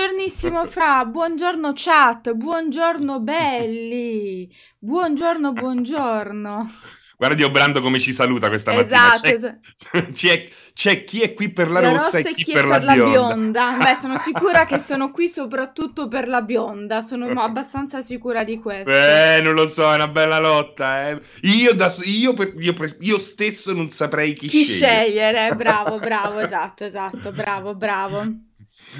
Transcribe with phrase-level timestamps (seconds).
[0.00, 6.70] Buongiornissimo Fra, buongiorno chat, buongiorno belli, buongiorno, buongiorno.
[7.18, 9.34] Guarda Dio Brando come ci saluta questa Esatto, mattina.
[9.34, 9.58] esatto.
[9.90, 13.76] C'è, c'è- c'è chi è qui per la, La rossa, e chi, per, la, bionda.
[13.78, 18.90] Beh, sono sicura che sono qui soprattutto per la bionda, sono abbastanza sicura di questo.
[18.90, 21.10] Eh, non lo so, è una bella lotta.
[21.10, 21.20] eh.
[21.42, 25.04] Io, da, io, per- io io stesso non saprei chi, Chi scegliere.
[25.10, 25.56] scegliere?
[25.56, 28.48] Bravo, bravo, esatto, esatto, bravo, bravo.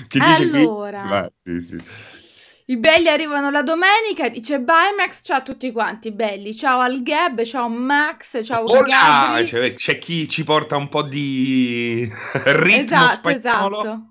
[0.06, 1.02] Che Allora.
[1.04, 1.82] Va, sì, sì.
[2.66, 7.02] I belli arrivano la domenica, dice bye Max, ciao a tutti quanti belli, ciao al
[7.02, 9.32] Gab, ciao Max, ciao Hola!
[9.32, 9.44] Gabri.
[9.44, 12.08] C'è, c'è chi ci porta un po' di
[12.44, 13.80] ritmo Esatto, spagnolo.
[13.80, 14.04] esatto.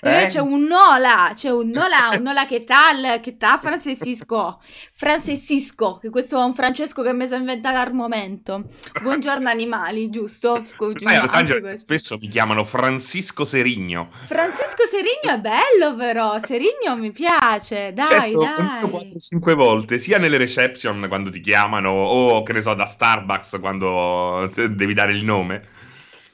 [0.00, 0.28] Eh?
[0.28, 4.60] c'è un Nola, c'è un Nola, un Nola che tal, che tal, Francesco,
[4.92, 8.64] Francesco, che questo è un Francesco che mi sono inventato al momento.
[9.02, 10.60] Buongiorno animali, giusto?
[10.64, 14.08] Scusi, Sai, a Los Angeles spesso mi chiamano Francisco Serigno.
[14.26, 19.08] Francisco Serigno è bello però, Serigno mi piace, dai, Cioè, sto dai.
[19.08, 24.48] 4-5 volte, sia nelle reception quando ti chiamano, o che ne so, da Starbucks quando
[24.54, 25.76] devi dare il nome.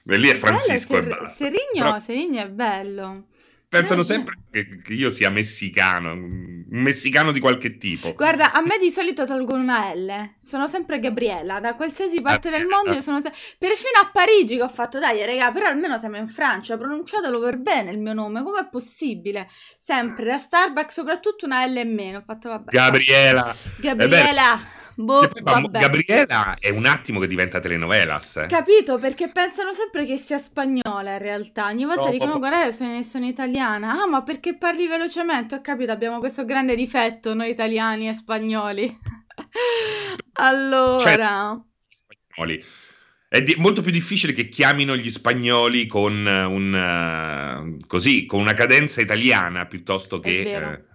[0.06, 1.30] E lì è Francisco Bello, Ser-.
[1.30, 3.24] Serigno, Però Serigno è bello.
[3.68, 8.12] Pensano sempre che, che io sia messicano, un messicano di qualche tipo.
[8.14, 10.34] Guarda, a me di solito tolgono una L.
[10.38, 11.60] Sono sempre Gabriella.
[11.60, 13.40] Da qualsiasi parte del mondo io sono sempre.
[13.58, 16.76] Perfino a Parigi che ho fatto, dai, raga, però almeno siamo in Francia.
[16.76, 18.42] Pronunciatelo per bene il mio nome.
[18.42, 19.48] Com'è possibile?
[19.78, 22.18] Sempre da Starbucks, soprattutto una L in meno.
[22.18, 22.70] Ho fatto, vabbè.
[22.70, 23.54] Gabriela.
[23.78, 24.82] Gabriela.
[24.96, 25.80] Boh, vabbè.
[25.80, 28.36] Gabriela è un attimo che diventa telenovelas.
[28.36, 28.46] eh.
[28.46, 28.98] Capito?
[28.98, 31.66] Perché pensano sempre che sia spagnola in realtà.
[31.66, 34.02] Ogni volta No, dicono: Guarda, sono, sono italiana.
[34.02, 35.56] Ah, ma perché parli velocemente?
[35.56, 38.98] Ho capito, abbiamo questo grande difetto noi italiani e spagnoli.
[40.34, 42.64] allora, spagnoli.
[43.28, 46.72] È di- molto più difficile che chiamino gli spagnoli con eh, un
[47.80, 50.93] eh, così, con una cadenza italiana piuttosto che vero.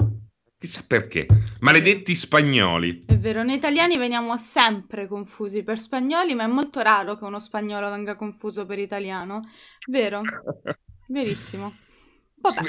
[0.59, 1.25] Chissà perché.
[1.61, 3.05] Maledetti spagnoli.
[3.07, 7.39] è vero, noi italiani veniamo sempre confusi per spagnoli, ma è molto raro che uno
[7.39, 9.41] spagnolo venga confuso per italiano.
[9.89, 10.21] Vero,
[11.07, 11.73] verissimo.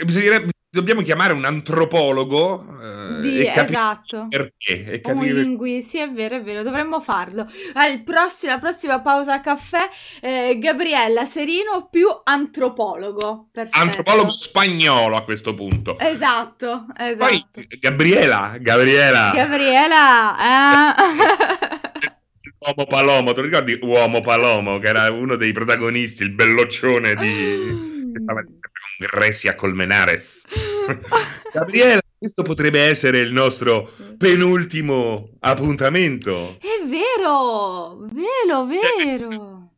[0.05, 4.27] Bisognerebbe- dobbiamo chiamare un antropologo eh, di- e capire esatto.
[4.29, 4.85] perché.
[4.85, 5.43] E Un capire...
[5.43, 7.47] lingui, sì, è vero, è vero, dovremmo farlo.
[7.75, 9.89] Al prossi- la prossima pausa a caffè,
[10.21, 13.49] eh, Gabriella Serino più antropologo.
[13.51, 13.79] Perfetto.
[13.79, 15.99] Antropologo spagnolo a questo punto.
[15.99, 17.25] Esatto, esatto.
[17.27, 17.45] Poi
[17.81, 21.89] Gabriela, Gabriela, Gabriela, eh.
[22.61, 28.00] Uomo Palomo, tu ricordi Uomo Palomo che era uno dei protagonisti, il belloccione di...
[28.13, 30.47] che stava sempre con Grecia Colmenares.
[31.53, 36.59] Gabriela, questo potrebbe essere il nostro penultimo appuntamento.
[36.61, 38.67] È vero, vero,
[39.05, 39.73] vero.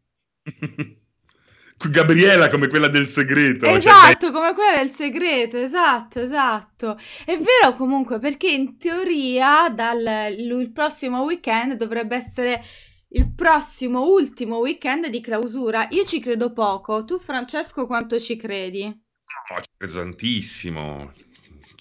[1.91, 3.66] Gabriela come quella del segreto.
[3.66, 6.98] cioè, Esatto, come quella del segreto, esatto, esatto.
[7.25, 12.62] È vero comunque perché in teoria dal il prossimo weekend dovrebbe essere
[13.15, 15.87] il prossimo ultimo weekend di clausura.
[15.91, 17.05] Io ci credo poco.
[17.05, 18.84] Tu Francesco quanto ci credi?
[18.84, 21.12] No, ci credo tantissimo.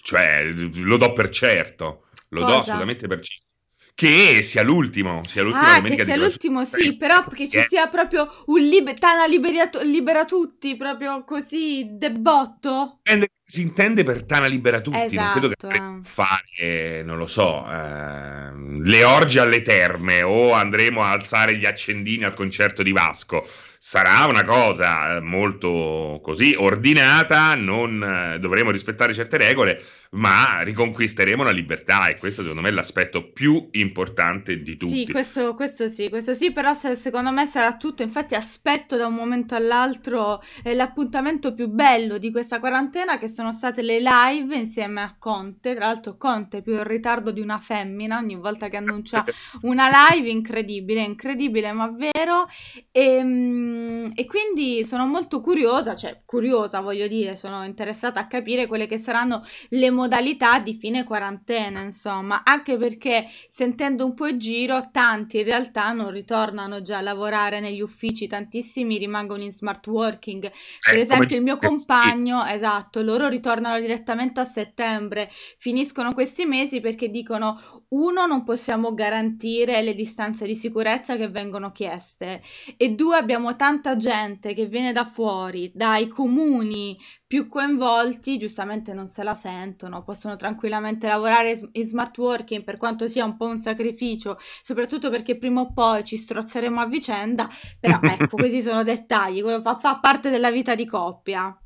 [0.01, 2.07] Cioè, lo do per certo.
[2.29, 2.59] Lo do Cosa?
[2.59, 3.47] assolutamente per certo.
[3.93, 8.43] Che sia l'ultimo, sia l'ultima Ah, che sia l'ultimo, sì, però che ci sia proprio
[8.47, 13.01] un libe- Tana libera, libera tutti, proprio così, debotto.
[13.05, 17.65] intende- si intende per Tana Libera Tutti, non credo che Esatto, fare, non lo so,
[17.69, 23.45] ehm, le orge alle terme o andremo a alzare gli accendini al concerto di Vasco.
[23.83, 31.41] Sarà una cosa eh, molto così ordinata, non eh, dovremo rispettare certe regole, ma riconquisteremo
[31.41, 34.97] la libertà e questo secondo me è l'aspetto più importante di tutti.
[34.97, 39.07] Sì, questo, questo sì, questo sì, però se- secondo me sarà tutto, infatti aspetto da
[39.07, 44.55] un momento all'altro eh, l'appuntamento più bello di questa quarantena che sono state le live
[44.55, 48.77] insieme a Conte, tra l'altro Conte più in ritardo di una femmina ogni volta che
[48.77, 49.25] annuncia
[49.61, 52.47] una live incredibile, incredibile ma vero
[52.91, 58.67] e, mm, e quindi sono molto curiosa, cioè curiosa voglio dire, sono interessata a capire
[58.67, 64.37] quelle che saranno le modalità di fine quarantena, insomma, anche perché sentendo un po' in
[64.37, 69.85] giro, tanti in realtà non ritornano già a lavorare negli uffici, tantissimi rimangono in smart
[69.87, 70.51] working.
[70.83, 71.69] Per Eh, esempio, il mio eh sì.
[71.69, 78.93] compagno, esatto, loro ritornano direttamente a settembre, finiscono questi mesi perché dicono: uno, non possiamo
[78.93, 82.41] garantire le distanze di sicurezza che vengono chieste,
[82.77, 86.97] e due, abbiamo tanta gente che viene da fuori, dai comuni
[87.31, 93.07] più coinvolti, giustamente non se la sentono, possono tranquillamente lavorare in smart working per quanto
[93.07, 97.47] sia un po' un sacrificio, soprattutto perché prima o poi ci strozzeremo a vicenda,
[97.79, 101.57] però ecco, questi sono dettagli, quello fa, fa parte della vita di coppia.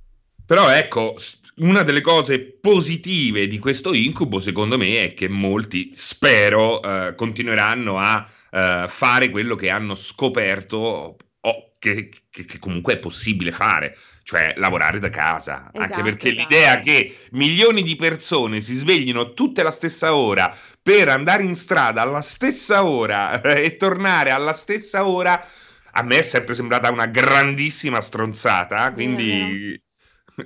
[0.45, 1.18] Però ecco,
[1.57, 7.97] una delle cose positive di questo incubo, secondo me, è che molti, spero, eh, continueranno
[7.97, 13.97] a eh, fare quello che hanno scoperto o che, che, che, comunque è possibile fare,
[14.24, 15.69] cioè lavorare da casa.
[15.71, 16.50] Esatto, Anche perché esatto.
[16.50, 22.01] l'idea che milioni di persone si sveglino tutte alla stessa ora per andare in strada
[22.01, 25.44] alla stessa ora e tornare alla stessa ora
[25.98, 29.81] a me è sempre sembrata una grandissima stronzata, quindi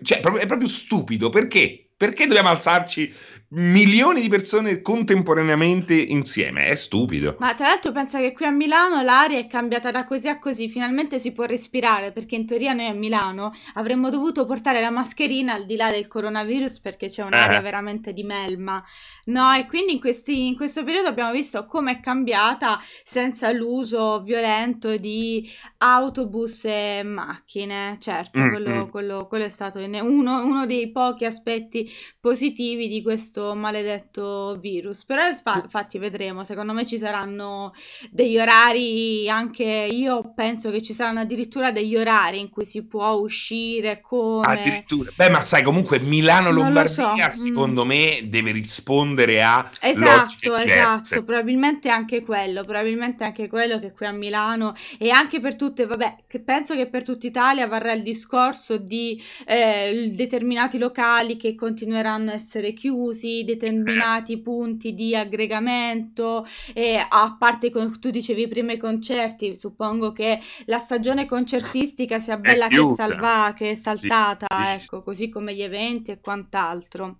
[0.02, 1.30] cioè, è proprio stupido.
[1.30, 1.90] Perché?
[1.96, 3.14] Perché dobbiamo alzarci
[3.52, 6.66] milioni di persone contemporaneamente insieme.
[6.68, 7.36] È stupido.
[7.40, 10.70] Ma tra l'altro pensa che qui a Milano l'aria è cambiata da così a così,
[10.70, 15.54] finalmente si può respirare perché in teoria noi a Milano avremmo dovuto portare la mascherina
[15.54, 17.62] al di là del coronavirus perché c'è un'aria eh.
[17.62, 18.84] veramente di melma.
[19.26, 24.22] No, e quindi in, questi, in questo periodo abbiamo visto come è cambiata senza l'uso
[24.22, 27.98] violento di autobus e macchine.
[28.00, 28.90] Certo, mm, quello, mm.
[28.90, 35.06] Quello, quello, è stato uno, uno dei pochi aspetti positivi di questo questo maledetto virus.
[35.06, 37.74] Però infatti vedremo, secondo me ci saranno
[38.10, 43.12] degli orari, anche io penso che ci saranno addirittura degli orari in cui si può
[43.14, 44.46] uscire come...
[44.46, 47.46] Addirittura, beh ma sai comunque Milano-Lombardia so.
[47.46, 47.88] secondo mm.
[47.88, 49.70] me deve rispondere a...
[49.80, 55.56] Esatto, esatto, probabilmente anche quello, probabilmente anche quello che qui a Milano e anche per
[55.56, 61.56] tutte, vabbè, penso che per tutta Italia varrà il discorso di eh, determinati locali che
[61.56, 68.74] continueranno a essere chiusi punti, determinati punti di aggregamento e a parte tu dicevi prima
[68.74, 74.56] i concerti, suppongo che la stagione concertistica sia bella che, salva, che è saltata, sì,
[74.80, 77.18] sì, ecco, così come gli eventi e quant'altro.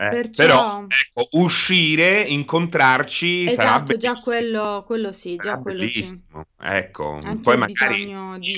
[0.00, 0.44] Eh, Perciò...
[0.44, 4.14] Però ecco, uscire, incontrarci esatto, sarà bellissimo.
[4.14, 6.46] già quello, quello sì, già sarà quello bellissimo.
[6.46, 6.66] sì.
[6.68, 8.08] Ecco, Anche poi magari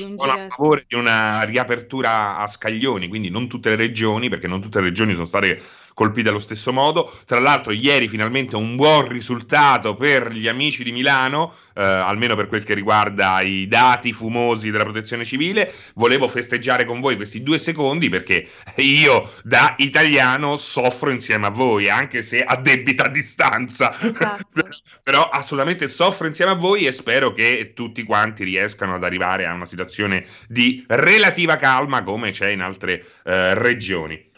[0.07, 4.61] sono a favore di una riapertura a scaglioni, quindi non tutte le regioni, perché non
[4.61, 5.63] tutte le regioni sono state
[6.01, 7.13] colpite allo stesso modo.
[7.27, 12.49] Tra l'altro, ieri finalmente un buon risultato per gli amici di Milano, eh, almeno per
[12.49, 15.71] quel che riguarda i dati fumosi della protezione civile.
[15.97, 21.91] Volevo festeggiare con voi questi due secondi perché io da italiano soffro insieme a voi,
[21.91, 23.95] anche se a debita distanza.
[24.01, 24.69] Esatto.
[25.05, 29.53] Però assolutamente soffro insieme a voi e spero che tutti quanti riescano ad arrivare a
[29.53, 34.29] una situazione di relativa calma come c'è in altre eh, regioni.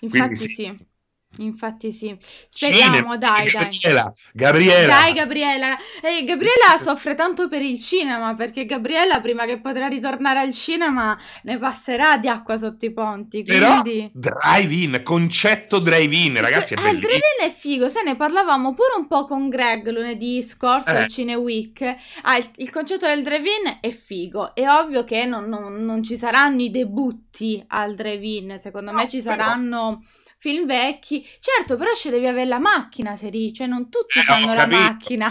[0.00, 0.90] Infatti Quindi, sì.
[1.38, 2.14] Infatti sì,
[2.46, 4.12] speriamo, cinema, dai, Gabriela, dai.
[4.34, 4.86] Gabriela.
[4.86, 5.76] Dai, Gabriela.
[6.02, 11.18] Eh, Gabriela soffre tanto per il cinema, perché Gabriela prima che potrà ritornare al cinema
[11.44, 14.10] ne passerà di acqua sotto i ponti, quindi...
[14.12, 18.92] Però, drive-in, concetto drive-in, ragazzi, è eh, il drive-in è figo, se ne parlavamo pure
[18.98, 20.98] un po' con Greg lunedì scorso eh.
[20.98, 21.80] al Cine Week.
[22.22, 26.16] Ah, il, il, concetto del drive-in è figo, è ovvio che non, non, non ci
[26.18, 29.34] saranno i debutti al drive-in, secondo no, me ci però...
[29.34, 30.02] saranno
[30.42, 31.24] film vecchi.
[31.38, 35.30] Certo, però ci devi avere la macchina, Seri, cioè non tutti eh, fanno la macchina.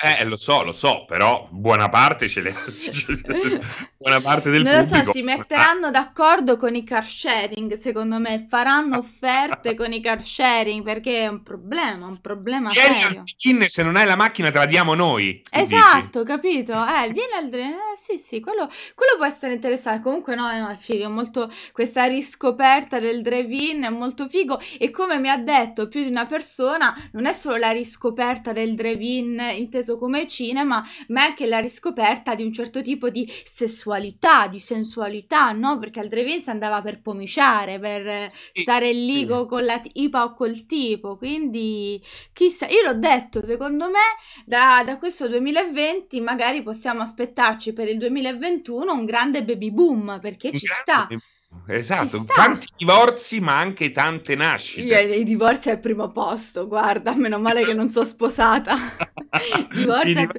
[0.00, 2.54] Eh, lo so, lo so, però buona parte ce l'è.
[3.98, 4.94] buona parte del non pubblico.
[4.94, 9.92] Non lo so, si metteranno d'accordo con i car sharing, secondo me, faranno offerte con
[9.92, 13.22] i car sharing, perché è un problema, un problema vieni serio.
[13.26, 15.42] Skin, se non hai la macchina te la diamo noi.
[15.50, 16.32] Esatto, dici.
[16.32, 16.72] capito?
[16.74, 17.52] Eh, vieni al...
[17.52, 20.02] Eh, sì, sì, quello, quello, può essere interessante.
[20.02, 21.52] Comunque no, no, è figo, molto...
[21.72, 26.26] Questa riscoperta del drive-in è molto figo e come mi ha detto più di una
[26.26, 31.58] persona, non è solo la riscoperta del drive-in inteso inteso come cinema, ma anche la
[31.58, 35.78] riscoperta di un certo tipo di sessualità, di sensualità, no?
[35.78, 39.26] Perché al drive-in si andava per pomiciare, per sì, stare lì sì.
[39.26, 42.02] con la tipa o col tipo, quindi
[42.32, 47.98] chissà, io l'ho detto, secondo me da, da questo 2020 magari possiamo aspettarci per il
[47.98, 51.06] 2021 un grande baby boom, perché un ci sta.
[51.08, 51.22] Baby
[51.66, 54.80] Esatto, tanti divorzi ma anche tante nascite.
[54.80, 58.74] Io i divorzi al primo posto, guarda, meno male che non sono sposata.
[59.54, 60.38] I divorzi, I, al,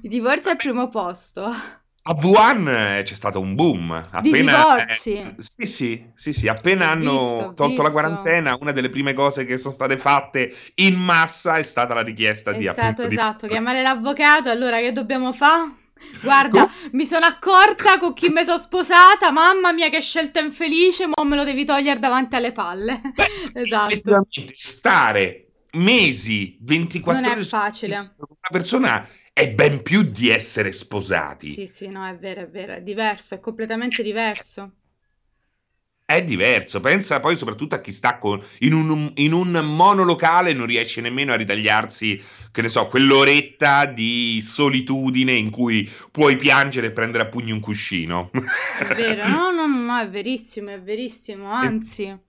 [0.00, 1.42] I divorzi al primo posto.
[2.02, 3.90] A Wuhan eh, c'è stato un boom.
[3.90, 5.12] Appena, Di divorzi?
[5.12, 7.82] Eh, sì, sì, sì, sì, appena hanno visto, tolto visto.
[7.82, 12.02] la quarantena, una delle prime cose che sono state fatte in massa è stata la
[12.02, 12.66] richiesta esatto, di...
[12.66, 15.79] Esatto, esatto, chiamare l'avvocato, allora che dobbiamo fare?
[16.22, 21.06] Guarda, Com- mi sono accorta con chi mi sono sposata, mamma mia che scelta infelice,
[21.06, 23.00] ma me lo devi togliere davanti alle palle.
[23.14, 24.26] Beh, esatto.
[24.52, 27.34] Stare mesi, 24 non ore...
[27.34, 27.96] Non è facile.
[27.96, 31.50] Una persona è ben più di essere sposati.
[31.50, 34.72] Sì, sì, no, è vero, è vero, è diverso, è completamente diverso
[36.10, 36.80] è diverso.
[36.80, 41.00] Pensa poi soprattutto a chi sta con, in, un, in, un, monolocale e non riesce
[41.00, 47.24] nemmeno a ritagliarsi, che ne so, quell'oretta di solitudine in cui puoi piangere e prendere
[47.24, 48.30] a pugni un cuscino.
[48.78, 52.28] È vero, no, no, no, no, è verissimo, è verissimo, anzi.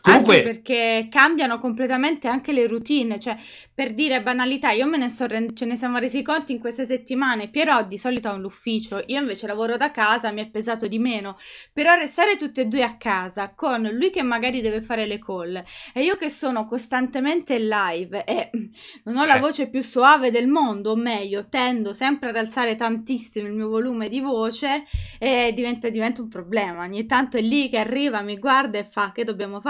[0.00, 3.36] Comunque, Anche perché cambiano completamente anche le routine, cioè
[3.72, 6.84] per dire banalità, io me ne so rend- ce ne siamo resi conto in queste
[6.84, 7.48] settimane.
[7.48, 10.98] Pierò di solito ha un ufficio, io invece lavoro da casa, mi è pesato di
[10.98, 11.38] meno.
[11.72, 15.62] Però restare tutte e due a casa con lui che magari deve fare le call
[15.94, 18.50] e io che sono costantemente live e
[19.04, 22.76] non ho la eh, voce più suave del mondo, o meglio, tendo sempre ad alzare
[22.76, 24.84] tantissimo il mio volume di voce
[25.18, 26.82] e diventa, diventa un problema.
[26.82, 29.61] Ogni tanto è lì che arriva, mi guarda e fa: Che dobbiamo fare?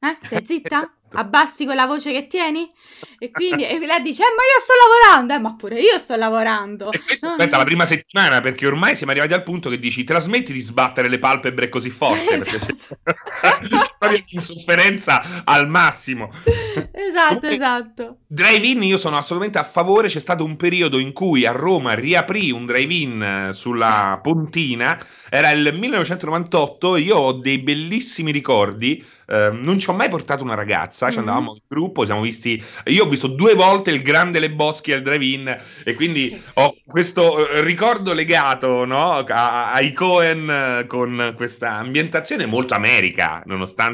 [0.00, 0.18] Eh?
[0.22, 0.76] Sei zitta?
[0.76, 1.00] esatto.
[1.14, 2.70] Abbassi quella voce che tieni?
[3.18, 6.16] E quindi e lei dice: Eh, ma io sto lavorando, eh, ma pure io sto
[6.16, 6.90] lavorando.
[6.90, 7.64] E questo No, aspetta la no.
[7.64, 11.68] prima settimana, perché ormai siamo arrivati al punto che dici trasmetti di sbattere le palpebre
[11.68, 12.78] così forte, perché
[14.08, 14.22] Esatto.
[14.22, 16.30] proprio insofferenza al massimo.
[16.94, 18.16] Esatto, Comunque, esatto.
[18.26, 22.50] drive-in io sono assolutamente a favore, c'è stato un periodo in cui a Roma riaprì
[22.50, 29.78] un drive-in eh, sulla Pontina, era il 1998, io ho dei bellissimi ricordi, eh, non
[29.78, 31.20] ci ho mai portato una ragazza, ci Mm.
[31.20, 35.02] andavamo in gruppo, siamo visti, io ho visto due volte il Grande Le Boschi al
[35.02, 35.54] drive-in
[35.84, 42.46] e quindi ho questo eh, ricordo legato no, a- ai Cohen eh, con questa ambientazione
[42.46, 43.91] molto America, nonostante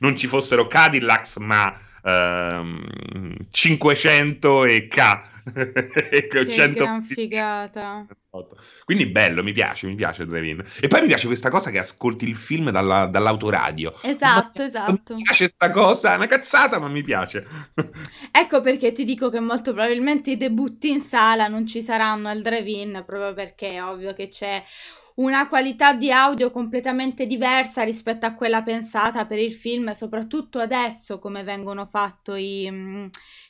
[0.00, 5.34] non ci fossero Cadillacs, ma ehm, 500 e K.
[6.28, 8.04] Che 100 gran figata.
[8.84, 10.62] quindi bello, mi piace, mi piace il drive-in.
[10.80, 13.92] E poi mi piace questa cosa che ascolti il film dalla- dall'autoradio.
[14.02, 15.14] Esatto, Non esatto.
[15.14, 17.46] mi piace sta cosa, è una cazzata, ma mi piace.
[18.32, 22.42] Ecco perché ti dico che molto probabilmente i debutti in sala non ci saranno al
[22.42, 24.62] drive-in, proprio perché è ovvio che c'è
[25.16, 31.18] una qualità di audio completamente diversa rispetto a quella pensata per il film, soprattutto adesso
[31.18, 33.06] come vengono fatto i, mm,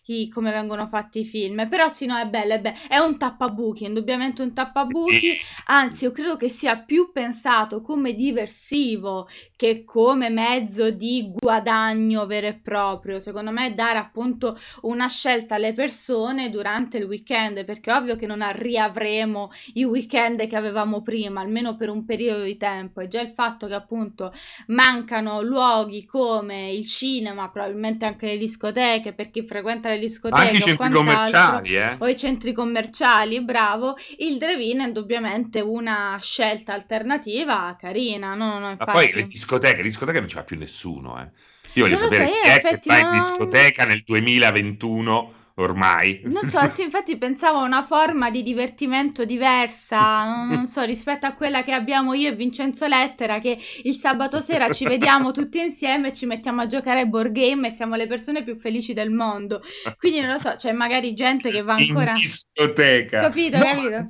[0.06, 1.68] i- come vengono fatti i film.
[1.68, 2.76] Però sì, no, è bello, è bello.
[2.88, 5.37] È un tappabuchi, indubbiamente un tappabuchi.
[5.66, 12.46] Anzi, io credo che sia più pensato come diversivo che come mezzo di guadagno vero
[12.46, 13.18] e proprio.
[13.20, 18.26] Secondo me dare appunto una scelta alle persone durante il weekend, perché è ovvio che
[18.26, 23.00] non riavremo i weekend che avevamo prima, almeno per un periodo di tempo.
[23.00, 24.32] E già il fatto che appunto
[24.68, 30.08] mancano luoghi come il cinema, probabilmente anche le discoteche, per chi frequenta le Anche i
[30.08, 31.96] discoteche o centri commerciali, eh.
[31.98, 38.75] o i centri commerciali, bravo, il drive-in è indubbiamente una scelta alternativa carina, no, no,
[38.78, 39.30] Ma poi le infatti.
[39.30, 41.30] discoteche, le discoteche non l'ha più nessuno, eh.
[41.75, 46.20] Io voglio Non so, sapere io chi è che va in discoteca nel 2021 ormai.
[46.25, 51.26] Non so, sì, infatti pensavo a una forma di divertimento diversa, non, non so, rispetto
[51.26, 55.58] a quella che abbiamo io e Vincenzo Lettera, che il sabato sera ci vediamo tutti
[55.60, 59.10] insieme, ci mettiamo a giocare ai board game e siamo le persone più felici del
[59.10, 59.62] mondo.
[59.98, 62.12] Quindi non lo so, c'è magari gente che va in ancora...
[62.12, 63.20] discoteca.
[63.22, 64.04] Capito, No, capito?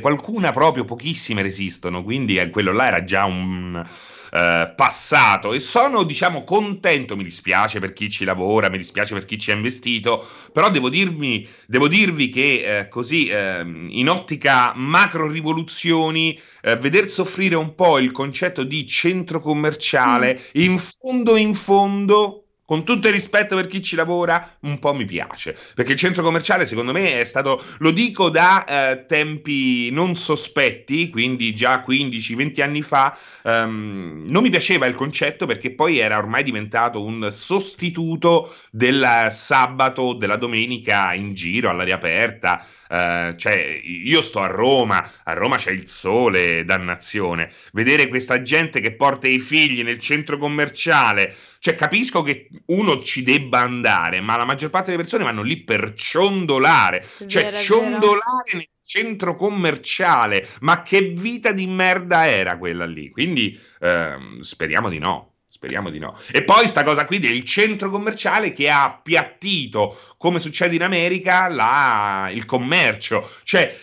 [0.00, 3.84] qualcuna proprio pochissime resistono, quindi eh, quello là era già un
[4.32, 9.26] eh, passato e sono diciamo contento, mi dispiace per chi ci lavora, mi dispiace per
[9.26, 14.72] chi ci ha investito, però devo dirmi, devo dirvi che eh, così ehm, in ottica
[14.74, 20.62] macro rivoluzioni eh, veder soffrire un po' il concetto di centro commerciale Mm.
[20.62, 25.04] in fondo in fondo con tutto il rispetto per chi ci lavora, un po' mi
[25.04, 25.54] piace.
[25.74, 31.10] Perché il centro commerciale, secondo me, è stato, lo dico da eh, tempi non sospetti,
[31.10, 36.42] quindi già 15-20 anni fa, ehm, non mi piaceva il concetto perché poi era ormai
[36.42, 42.64] diventato un sostituto del sabato, della domenica in giro all'aria aperta.
[42.88, 47.50] Eh, cioè, io sto a Roma, a Roma c'è il sole, dannazione.
[47.72, 53.22] Vedere questa gente che porta i figli nel centro commerciale, cioè capisco che uno ci
[53.22, 57.50] debba andare, ma la maggior parte delle persone vanno lì per ciondolare, cioè vero, è
[57.50, 57.62] vero.
[57.62, 60.48] ciondolare nel centro commerciale.
[60.60, 63.10] Ma che vita di merda era quella lì?
[63.10, 65.28] Quindi ehm, speriamo di no.
[65.48, 66.18] Speriamo di no.
[66.32, 71.48] E poi sta cosa qui del centro commerciale che ha appiattito, come succede in America,
[71.48, 73.28] la- il commercio.
[73.44, 73.78] Cioè,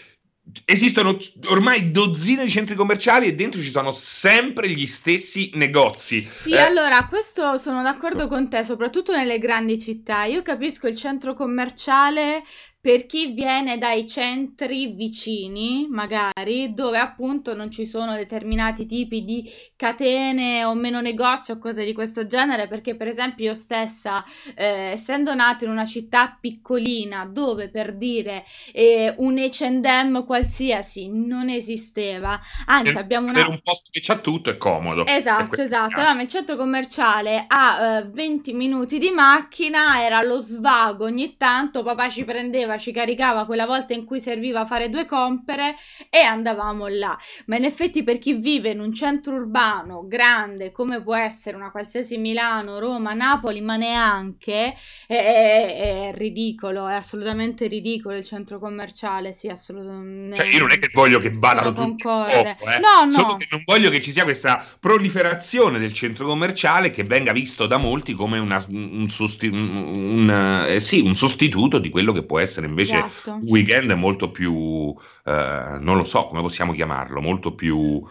[0.66, 6.28] esistono ormai dozzine di centri commerciali e dentro ci sono sempre gli stessi negozi.
[6.30, 10.24] Sì, Eh, allora, questo sono d'accordo con te, soprattutto nelle grandi città.
[10.26, 12.44] Io capisco il centro commerciale
[12.82, 19.52] per chi viene dai centri vicini, magari, dove appunto non ci sono determinati tipi di
[19.76, 24.24] catene o meno negozi o cose di questo genere, perché per esempio io stessa,
[24.56, 31.50] eh, essendo nata in una città piccolina, dove per dire eh, un H&M qualsiasi non
[31.50, 33.56] esisteva, anzi per, abbiamo per una...
[33.56, 35.04] un posto che c'ha tutto è comodo.
[35.04, 36.00] Per Esatto, esatto.
[36.00, 41.84] Avevamo il centro commerciale a eh, 20 minuti di macchina, era lo svago ogni tanto,
[41.84, 45.76] papà ci prendeva prendeva, ci caricava quella volta in cui serviva fare due compere
[46.10, 47.18] e andavamo là.
[47.46, 51.72] Ma in effetti per chi vive in un centro urbano grande come può essere una
[51.72, 54.76] qualsiasi Milano, Roma, Napoli, ma neanche
[55.08, 60.36] è, è, è ridicolo, è assolutamente ridicolo il centro commerciale, sì, assolutamente.
[60.36, 62.56] Cioè, io non è che voglio che vadano tutti scopo, eh.
[62.80, 63.12] No, no.
[63.12, 67.66] Solo che non voglio che ci sia questa proliferazione del centro commerciale che venga visto
[67.66, 72.40] da molti come una, un, sosti- un, eh, sì, un, sostituto di quello che può
[72.40, 73.34] essere invece esatto.
[73.34, 74.94] un weekend molto più,
[75.26, 78.04] eh, non lo so come possiamo chiamarlo, molto più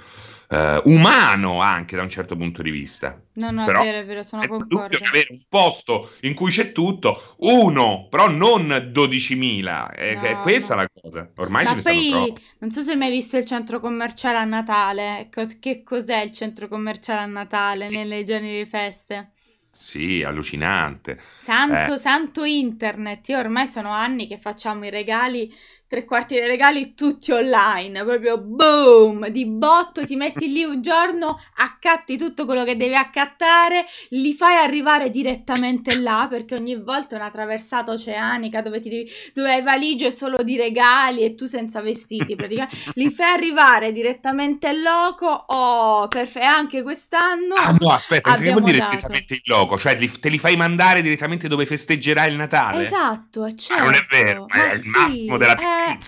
[0.48, 3.20] uh, umano anche da un certo punto di vista.
[3.34, 4.96] No, no, però, è vero, è vero, sono concorde.
[4.96, 10.74] avere un posto in cui c'è tutto, uno, però non 12.000, è, no, è questa
[10.74, 10.80] no.
[10.82, 11.30] la cosa.
[11.36, 12.34] Ormai Ma ce poi.
[12.58, 15.28] Non so se hai mai visto il centro commerciale a Natale,
[15.60, 19.32] che cos'è il centro commerciale a Natale nelle giorni di feste?
[19.78, 21.16] Sì, allucinante.
[21.38, 21.98] Santo, eh.
[21.98, 23.28] santo internet.
[23.28, 25.50] Io ormai sono anni che facciamo i regali
[25.88, 31.40] tre quarti dei regali tutti online, proprio boom, di botto, ti metti lì un giorno,
[31.56, 37.18] accatti tutto quello che devi accattare, li fai arrivare direttamente là, perché ogni volta è
[37.18, 41.80] una traversata oceanica dove, ti devi, dove hai valigie solo di regali e tu senza
[41.80, 48.34] vestiti, praticamente, li fai arrivare direttamente in loco, oh, perfetto, anche quest'anno Ah no, aspetta,
[48.36, 49.67] che vuol dire direttamente in loco?
[49.76, 52.84] Cioè te li fai mandare direttamente dove festeggerai il Natale?
[52.84, 53.82] Esatto, è certo.
[53.82, 55.98] Ma non è vero, ma, è sì, il massimo della eh, eh,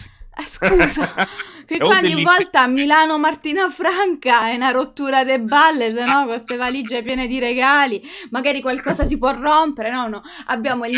[0.41, 1.13] eh, scusa,
[1.67, 6.25] che qua ogni volta a Milano Martina Franca è una rottura de balle, se no
[6.27, 10.97] queste valigie piene di regali, magari qualcosa si può rompere, no, no, abbiamo il...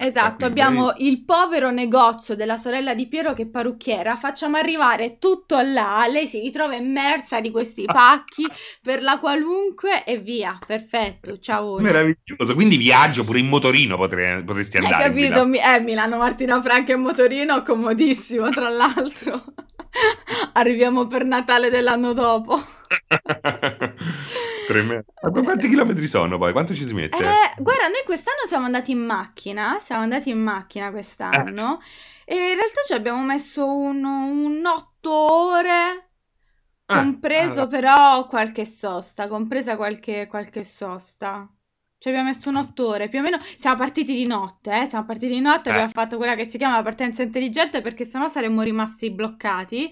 [0.00, 5.58] Esatto, abbiamo il povero negozio della sorella di Piero che è parrucchiera, facciamo arrivare tutto
[5.60, 8.46] là, lei si ritrova immersa di questi pacchi
[8.80, 11.80] per la qualunque e via, perfetto, ciao.
[11.82, 14.94] Meraviglioso, quindi viaggio pure in motorino potrei, potresti andare.
[14.94, 15.44] Hai capito?
[15.44, 15.76] Milano.
[15.76, 19.42] Eh, Milano Martina Franca in motorino, comodissimo tra l'altro.
[20.54, 22.60] Arriviamo per Natale dell'anno dopo.
[24.68, 25.06] Tremendo.
[25.22, 26.52] Ma quanti chilometri sono poi?
[26.52, 27.16] Quanto ci si mette?
[27.16, 31.80] Eh, guarda, noi quest'anno siamo andati in macchina, siamo andati in macchina quest'anno
[32.26, 32.34] eh.
[32.34, 36.10] e in realtà ci abbiamo messo un, un 8 ore,
[36.84, 37.66] ah, compreso allora.
[37.66, 41.50] però qualche sosta, compresa qualche, qualche sosta.
[41.96, 43.40] Ci abbiamo messo un'otto più o meno.
[43.56, 44.84] Siamo partiti di notte, eh?
[44.84, 45.72] Siamo partiti di notte, eh.
[45.72, 49.90] abbiamo fatto quella che si chiama la partenza intelligente perché sennò saremmo rimasti bloccati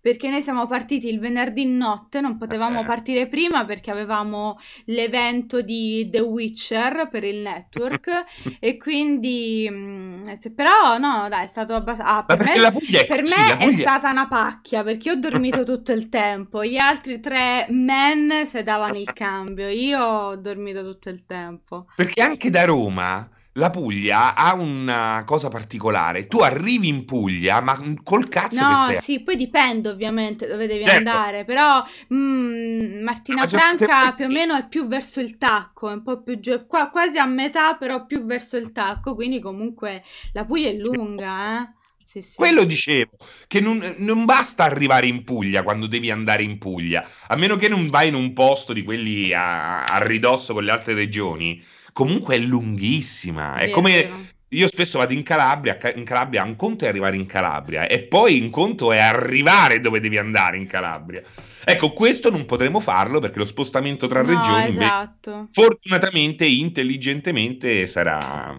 [0.00, 6.08] perché noi siamo partiti il venerdì notte, non potevamo partire prima perché avevamo l'evento di
[6.10, 8.24] The Witcher per il network
[8.60, 10.22] e quindi mm,
[10.54, 14.10] però no, dai, è stato abbastanza ah, per, me, è, per sì, me è stata
[14.10, 19.12] una pacchia perché ho dormito tutto il tempo, gli altri tre men se davano il
[19.12, 21.86] cambio, io ho dormito tutto il tempo.
[21.96, 26.26] Perché anche da Roma la Puglia ha una cosa particolare.
[26.26, 29.02] Tu arrivi in Puglia, ma col cazzo no, che sei.
[29.02, 31.10] sì, poi dipende ovviamente dove devi certo.
[31.10, 36.02] andare, però mm, Martina Franca più o meno è più verso il tacco, è un
[36.02, 40.44] po' più giù, qua, quasi a metà, però più verso il tacco, quindi comunque la
[40.44, 41.76] Puglia è lunga, eh.
[41.96, 42.36] Sì, sì.
[42.36, 43.10] Quello dicevo,
[43.46, 47.68] che non, non, basta arrivare in Puglia quando devi andare in Puglia, a meno che
[47.68, 52.36] non vai in un posto di quelli a, a ridosso con le altre regioni, comunque
[52.36, 53.56] è lunghissima.
[53.56, 57.86] È come io spesso vado in Calabria, in Calabria un conto è arrivare in Calabria
[57.86, 61.22] e poi un conto è arrivare dove devi andare in Calabria.
[61.64, 65.48] Ecco, questo non potremo farlo perché lo spostamento tra no, regioni, esatto.
[65.50, 68.56] fortunatamente, intelligentemente, sarà,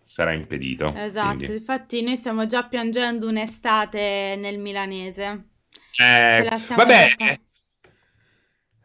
[0.00, 0.94] sarà impedito.
[0.94, 1.56] Esatto, quindi.
[1.56, 5.46] infatti noi stiamo già piangendo un'estate nel milanese.
[5.98, 7.40] Eh, vabbè.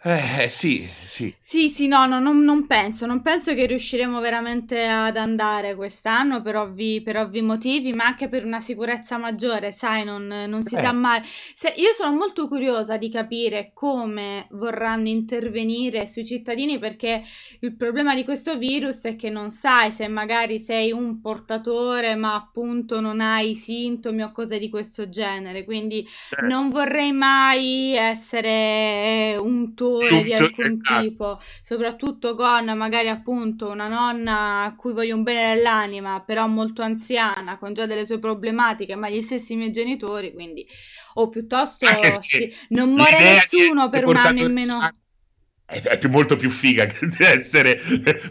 [0.03, 1.31] Eh, sì, sì.
[1.39, 6.41] Sì, sì, no, no non, non, penso, non penso che riusciremo veramente ad andare quest'anno
[6.41, 10.73] per ovvi, per ovvi motivi, ma anche per una sicurezza maggiore, sai, non, non si
[10.73, 10.79] eh.
[10.79, 11.21] sa mai.
[11.53, 17.23] Se, io sono molto curiosa di capire come vorranno intervenire sui cittadini perché
[17.59, 22.33] il problema di questo virus è che non sai se magari sei un portatore ma
[22.33, 26.47] appunto non hai sintomi o cose di questo genere, quindi certo.
[26.47, 31.01] non vorrei mai essere un tuo genitore di alcun esatto.
[31.01, 36.81] tipo, soprattutto con magari appunto una nonna a cui voglio un bene dell'anima, però molto
[36.81, 40.65] anziana, con già delle sue problematiche, ma gli stessi miei genitori, quindi
[41.15, 41.85] o piuttosto.
[42.19, 44.79] Sì, non muore nessuno per un anno in meno
[45.71, 47.79] è più, molto più figa che essere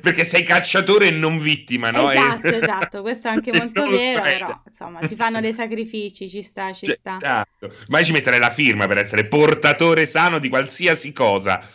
[0.01, 2.11] perché sei cacciatore e non vittima, no?
[2.11, 6.73] Esatto, esatto, questo è anche molto vero, però insomma si fanno dei sacrifici, ci sta,
[6.73, 7.17] ci cioè, sta.
[7.17, 7.75] Esatto.
[7.89, 11.67] Ma ci metterei la firma per essere portatore sano di qualsiasi cosa.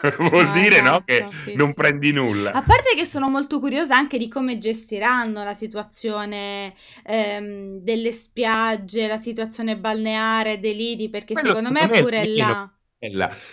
[0.18, 1.74] Vuol no, dire esatto, no, che sì, non sì.
[1.74, 2.52] prendi nulla.
[2.52, 9.06] A parte che sono molto curiosa anche di come gestiranno la situazione ehm, delle spiagge,
[9.06, 12.70] la situazione balneare dei lidi, perché Quello secondo, secondo me pure là...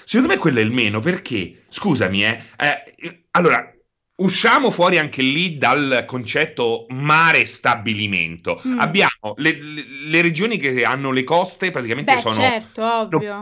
[0.04, 3.74] Secondo me quello è il meno, perché, scusami, eh, eh, allora,
[4.18, 8.62] usciamo fuori anche lì dal concetto mare stabilimento.
[8.68, 8.80] Mm.
[8.80, 13.40] Abbiamo le, le, le, regioni che hanno le coste, praticamente Beh, sono certo, ovvio.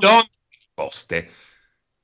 [0.75, 1.29] coste.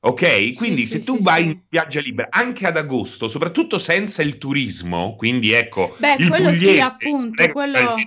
[0.04, 3.78] Ok, quindi sì, se sì, tu sì, vai in spiaggia libera anche ad agosto, soprattutto
[3.78, 7.80] senza il turismo, quindi ecco, Beh, il quello pugliese, sì, appunto, quello...
[7.80, 8.06] Il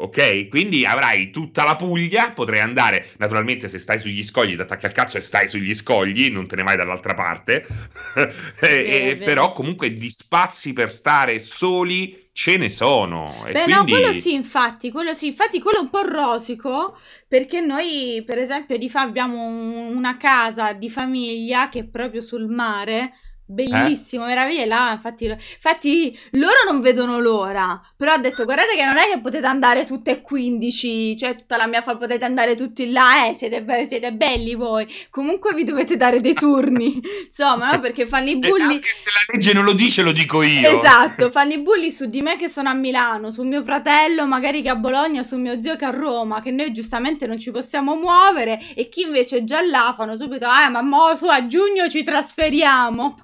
[0.00, 0.48] ok?
[0.48, 4.92] Quindi avrai tutta la Puglia, potrai andare, naturalmente se stai sugli scogli, ti attacchi al
[4.92, 7.66] cazzo e stai sugli scogli, non te ne vai dall'altra parte,
[8.60, 13.42] e, vero, però comunque di spazi per stare soli ce ne sono.
[13.44, 13.72] Beh quindi...
[13.72, 18.38] no, quello sì, infatti, quello sì, infatti quello è un po' rosico, perché noi per
[18.38, 23.14] esempio di fa abbiamo una casa di famiglia che è proprio sul mare,
[23.50, 24.28] Bellissimo, eh?
[24.28, 24.66] meraviglia.
[24.66, 27.80] Là, infatti, infatti, loro non vedono l'ora.
[27.96, 31.56] Però ho detto: guardate che non è che potete andare tutte e 15, cioè tutta
[31.56, 33.26] la mia fa potete andare tutti là.
[33.26, 34.86] Eh, siete, be- siete belli voi.
[35.08, 37.00] Comunque vi dovete dare dei turni.
[37.24, 37.80] Insomma, no?
[37.80, 38.74] Perché fanno i bulli.
[38.74, 40.68] Anche se la legge non lo dice, lo dico io.
[40.68, 44.60] Esatto, fanno i bulli su di me che sono a Milano, su mio fratello, magari
[44.60, 47.94] che a Bologna, su mio zio che a Roma, che noi giustamente non ci possiamo
[47.94, 48.60] muovere.
[48.74, 52.02] E chi invece è già là fanno subito: Ah, ma mo su a giugno ci
[52.02, 53.22] trasferiamo.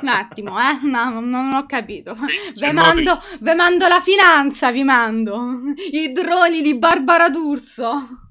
[0.00, 0.78] Un attimo, eh?
[0.82, 2.16] No, non ho capito.
[2.54, 5.60] Vi mando, ve mando la finanza, vi mando.
[5.92, 8.26] I droni di Barbara D'Urso.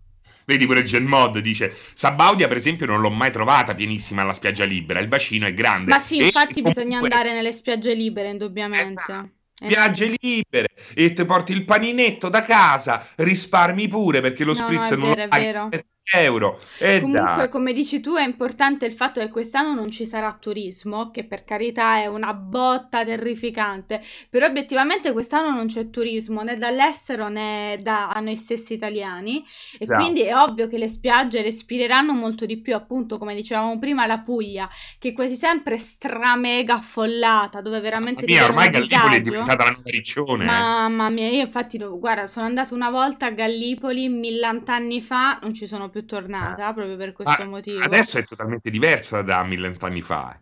[0.45, 4.63] Vedi pure il Mod dice Sabaudia per esempio non l'ho mai trovata pienissima alla spiaggia
[4.63, 5.91] libera, il bacino è grande.
[5.91, 6.83] Ma sì, infatti comunque...
[6.83, 8.93] bisogna andare nelle spiagge libere indubbiamente.
[8.93, 9.29] Esatto.
[9.53, 14.91] Spiagge libere e ti porti il paninetto da casa, risparmi pure perché lo no, spritz
[14.91, 15.83] no, non vero, lo sai
[16.13, 16.59] euro.
[16.79, 17.47] E Comunque, da.
[17.49, 21.43] come dici tu, è importante il fatto che quest'anno non ci sarà turismo, che per
[21.43, 28.15] carità è una botta terrificante, però obiettivamente quest'anno non c'è turismo né dall'estero né da
[28.21, 29.43] noi stessi italiani
[29.73, 30.01] e esatto.
[30.01, 34.19] quindi è ovvio che le spiagge respireranno molto di più, appunto, come dicevamo prima, la
[34.19, 39.71] Puglia, che è quasi sempre stramega affollata, dove veramente mia, ormai Gallipoli è diventata la
[39.71, 40.43] nuova riccione.
[40.43, 40.47] Eh.
[40.47, 45.67] Mamma mia, io infatti, guarda, sono andata una volta a Gallipoli millant'anni fa, non ci
[45.67, 47.79] sono più più tornata, proprio per questo Ma motivo.
[47.79, 50.39] Adesso è totalmente diversa da mille anni fa.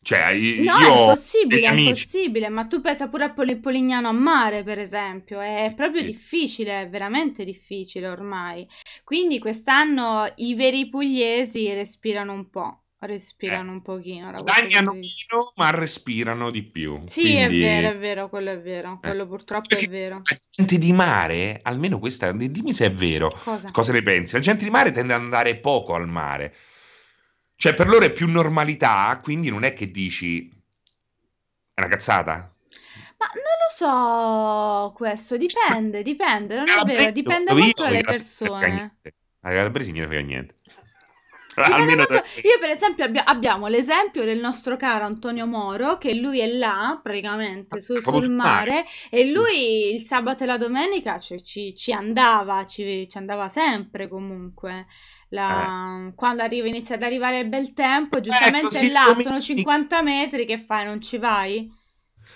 [0.00, 4.12] Cioè, no, io è impossibile, è impossibile, ma tu pensa pure a Pol- Polignano a
[4.12, 6.06] mare, per esempio, è proprio sì.
[6.06, 8.68] difficile, è veramente difficile ormai.
[9.02, 13.74] Quindi quest'anno i veri pugliesi respirano un po', respirano eh.
[13.74, 14.32] un pochino.
[14.32, 17.00] Stagnano meno, ma respirano di più.
[17.04, 17.40] Sì, Quindi...
[17.40, 19.26] è vero, è vero, quello è vero, quello eh.
[19.26, 20.14] purtroppo Perché è vero.
[20.14, 23.70] La gente di mare, almeno questa, dimmi se è vero, cosa?
[23.70, 24.34] cosa ne pensi?
[24.34, 26.54] La gente di mare tende ad andare poco al mare.
[27.58, 30.54] Cioè, per loro è più normalità, quindi non è che dici...
[31.72, 32.54] È una cazzata?
[33.18, 38.98] Ma non lo so questo, dipende, dipende, non è vero, dipende molto dalle persone.
[39.40, 40.54] A Calabresi non frega niente.
[41.72, 42.14] Almeno molto...
[42.42, 47.00] Io, per esempio, abbi- abbiamo l'esempio del nostro caro Antonio Moro, che lui è là
[47.02, 52.66] praticamente su- sul mare, e lui il sabato e la domenica cioè, ci, ci, andava,
[52.66, 54.86] ci, ci, andava sempre comunque.
[55.30, 56.08] La...
[56.08, 56.14] Eh.
[56.14, 60.60] Quando arriva, inizia ad arrivare il bel tempo, giustamente ecco, là sono 50 metri, che
[60.60, 60.84] fai?
[60.84, 61.72] Non ci vai?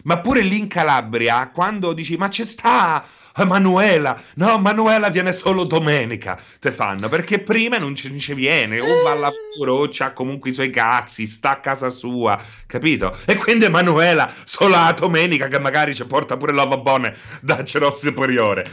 [0.05, 3.05] Ma pure lì in Calabria, quando dici ma c'è sta
[3.45, 8.81] Manuela, no, Manuela viene solo domenica, te fanno, perché prima non ci, non ci viene,
[8.81, 13.17] o va al lavoro, o c'ha comunque i suoi cazzi, sta a casa sua, capito?
[13.27, 18.69] E quindi Manuela solo la domenica che magari ci porta pure l'ovabone da Cerò Superiore.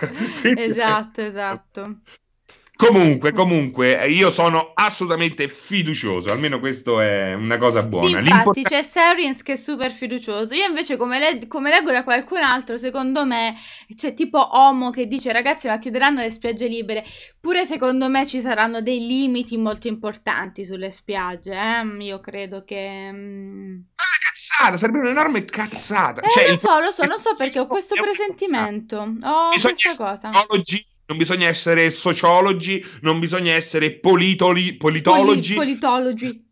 [0.56, 2.00] esatto, esatto.
[2.78, 8.22] Comunque, comunque, io sono assolutamente fiducioso, almeno questo è una cosa buona.
[8.22, 10.54] Sì, infatti c'è Serins che è super fiducioso.
[10.54, 13.56] Io invece, come, le- come, leggo da qualcun altro, secondo me
[13.96, 17.04] c'è tipo Homo che dice ragazzi ma chiuderanno le spiagge libere.
[17.40, 21.54] Pure secondo me ci saranno dei limiti molto importanti sulle spiagge.
[21.54, 22.04] Eh?
[22.04, 23.10] Io credo che...
[23.10, 23.78] Mm...
[23.96, 26.20] Ah, cazzata, sarebbe un'enorme cazzata.
[26.20, 28.98] Eh, cioè, lo so, lo so, non so perché ho questo presentimento.
[29.20, 30.30] Ho questa cosa.
[30.50, 35.54] Oggi non bisogna essere sociologi, non bisogna essere politoli, politologi.
[35.54, 36.46] Poli, politologi.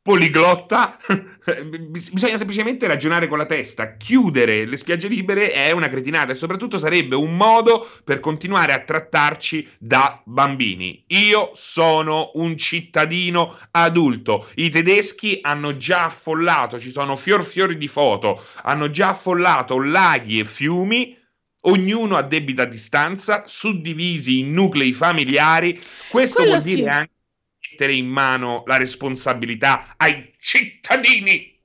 [0.00, 0.96] Poliglotta,
[1.90, 3.96] bisogna semplicemente ragionare con la testa.
[3.96, 8.78] Chiudere le spiagge libere è una cretinata e soprattutto sarebbe un modo per continuare a
[8.78, 11.04] trattarci da bambini.
[11.08, 14.48] Io sono un cittadino adulto.
[14.54, 20.38] I tedeschi hanno già affollato, ci sono fior fiori di foto, hanno già affollato laghi
[20.38, 21.17] e fiumi
[21.62, 25.80] ognuno a debita distanza, suddivisi in nuclei familiari.
[26.10, 27.10] Questo Quello vuol dire anche
[27.58, 31.56] che mettere in mano la responsabilità ai cittadini.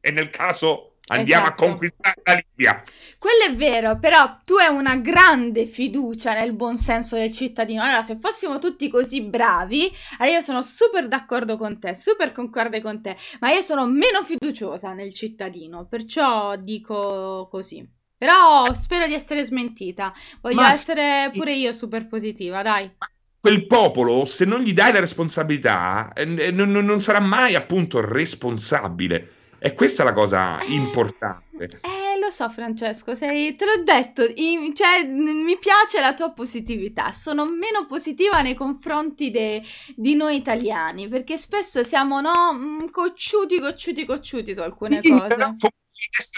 [0.00, 1.64] E nel caso Andiamo esatto.
[1.64, 2.82] a conquistare la Libia.
[3.18, 7.82] Quello è vero, però tu hai una grande fiducia nel buon senso del cittadino.
[7.82, 12.80] Allora, se fossimo tutti così bravi, allora io sono super d'accordo con te, super concorde
[12.80, 17.95] con te, ma io sono meno fiduciosa nel cittadino, perciò dico così.
[18.18, 20.12] Però spero di essere smentita.
[20.40, 22.90] Voglio ma essere pure io super positiva, dai.
[23.38, 29.30] Quel popolo, se non gli dai la responsabilità, eh, non, non sarà mai appunto responsabile.
[29.58, 31.64] E questa è la cosa eh, importante.
[31.82, 37.12] Eh, lo so, Francesco, sei, te l'ho detto, in, cioè, mi piace la tua positività.
[37.12, 39.62] Sono meno positiva nei confronti de,
[39.94, 45.28] di noi italiani, perché spesso siamo, no, mm, cocciuti, cocciuti, cocciuti su alcune sì, cose.
[45.28, 45.54] Però,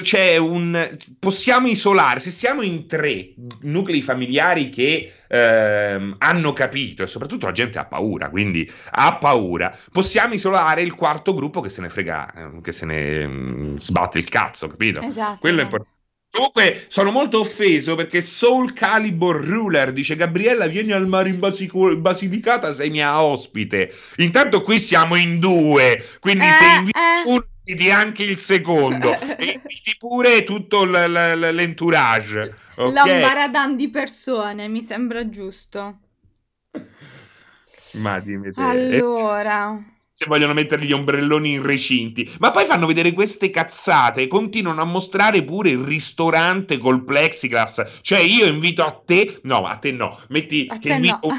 [0.02, 7.08] c'è un possiamo isolare se siamo in tre nuclei familiari che ehm, hanno capito e
[7.08, 11.80] soprattutto la gente ha paura quindi ha paura possiamo isolare il quarto gruppo che se
[11.80, 15.02] ne frega eh, che se ne mh, mm, sbatte il cazzo capito?
[15.02, 15.96] Esatto, quello è importante
[16.38, 21.96] Comunque sono molto offeso perché Soul Calibur Ruler dice Gabriella vieni al mare in Basico-
[21.96, 23.92] Basilicata sei mia ospite.
[24.18, 26.64] Intanto qui siamo in due, quindi eh, se
[27.66, 27.90] inviti eh.
[27.90, 32.54] anche il secondo e inviti pure tutto l- l- l'entourage.
[32.76, 32.92] Okay?
[32.92, 35.98] L'ambaradan di persone, mi sembra giusto.
[37.94, 38.60] Ma dimmi te.
[38.60, 39.76] Allora
[40.18, 42.28] se vogliono mettere gli ombrelloni in recinti.
[42.40, 48.00] Ma poi fanno vedere queste cazzate, continuano a mostrare pure il ristorante col plexiglass.
[48.00, 51.20] Cioè, io invito a te, no, a te no, metti a che invito.
[51.22, 51.36] No.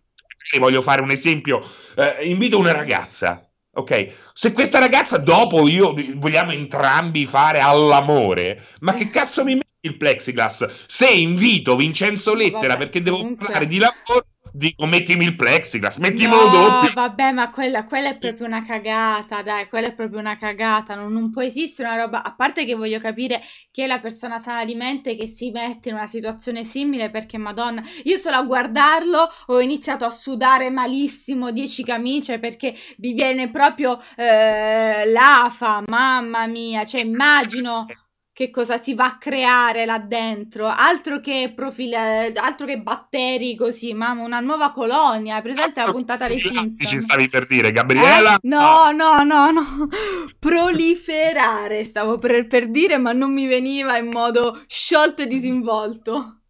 [0.58, 1.62] voglio fare un esempio,
[1.94, 3.46] eh, invito una ragazza.
[3.74, 9.74] Ok, se questa ragazza dopo io vogliamo entrambi fare all'amore, ma che cazzo mi metti
[9.80, 10.86] il plexiglass?
[10.86, 13.44] Se invito Vincenzo Lettera Vabbè, perché devo comunque...
[13.44, 14.24] parlare di lavoro,
[14.56, 16.92] dico mettimi il plexiglass, mettimelo no, doppio.
[16.94, 21.12] vabbè, ma quella, quella, è proprio una cagata, dai, quella è proprio una cagata, non,
[21.12, 24.64] non, può esistere una roba, a parte che voglio capire chi è la persona sana
[24.64, 29.30] di mente che si mette in una situazione simile, perché madonna, io solo a guardarlo
[29.46, 36.86] ho iniziato a sudare malissimo, dieci camicie, perché mi viene proprio eh, l'afa, mamma mia,
[36.86, 37.86] cioè immagino
[38.36, 43.94] che cosa si va a creare là dentro, altro che profili, altro che batteri così,
[43.94, 46.86] mamma, una nuova colonia, presente la puntata dei Simpson?
[46.86, 48.34] Ci stavi per dire, Gabriella?
[48.34, 48.38] Eh?
[48.42, 49.88] No, no, no, no,
[50.38, 56.40] proliferare stavo per, per dire, ma non mi veniva in modo sciolto e disinvolto.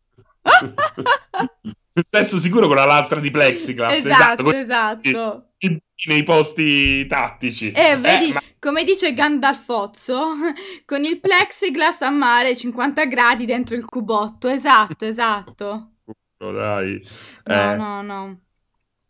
[1.94, 3.96] Sesso sicuro con la lastra di plexiglass.
[3.96, 5.08] Esatto, esatto.
[5.08, 5.45] esatto.
[5.58, 7.72] Nei posti tattici.
[7.72, 8.42] E eh, vedi, ma...
[8.58, 10.34] come dice Gandalfozzo,
[10.84, 14.48] con il plexiglass a mare 50 gradi dentro il cubotto.
[14.48, 15.92] Esatto, esatto.
[16.36, 17.02] Dai.
[17.44, 17.76] No, eh.
[17.76, 18.40] no, no.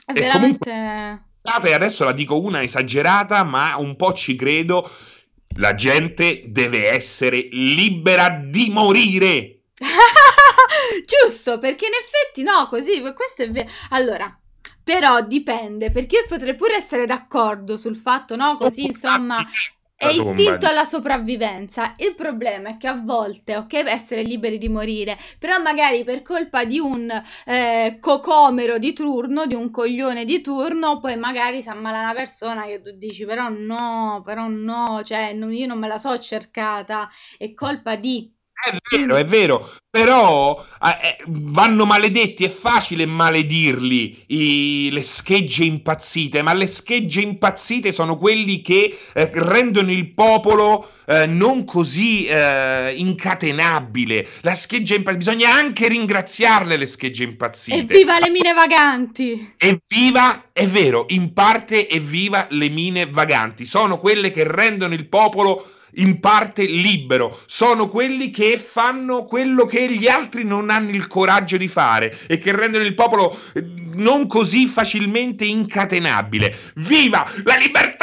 [0.04, 0.70] È e veramente...
[0.70, 4.88] Comunque, adesso la dico una esagerata, ma un po' ci credo.
[5.56, 9.62] La gente deve essere libera di morire.
[11.04, 13.68] Giusto, perché in effetti no, così, questo è vero.
[13.90, 14.38] Allora,
[14.86, 19.44] però dipende, perché io potrei pure essere d'accordo sul fatto, no, così insomma
[19.96, 21.94] è istinto alla sopravvivenza.
[21.96, 26.64] Il problema è che a volte, ok, essere liberi di morire, però magari per colpa
[26.64, 27.10] di un
[27.46, 32.64] eh, cocomero di turno, di un coglione di turno, poi magari si ammala una persona
[32.66, 37.10] che tu dici, però no, però no, cioè non, io non me la so cercata,
[37.36, 44.24] è colpa di è vero, è vero, però eh, eh, vanno maledetti, è facile maledirli
[44.28, 50.90] i, le schegge impazzite, ma le schegge impazzite sono quelli che eh, rendono il popolo
[51.06, 54.26] eh, non così eh, incatenabile.
[54.40, 57.76] La scheggia impazzita, bisogna anche ringraziarle le schegge impazzite.
[57.76, 59.54] Evviva le mine vaganti!
[59.58, 65.70] Evviva, è vero, in parte evviva le mine vaganti, sono quelle che rendono il popolo
[65.96, 71.56] in parte libero, sono quelli che fanno quello che gli altri non hanno il coraggio
[71.56, 76.54] di fare e che rendono il popolo eh, non così facilmente incatenabile.
[76.76, 77.95] Viva la libertà!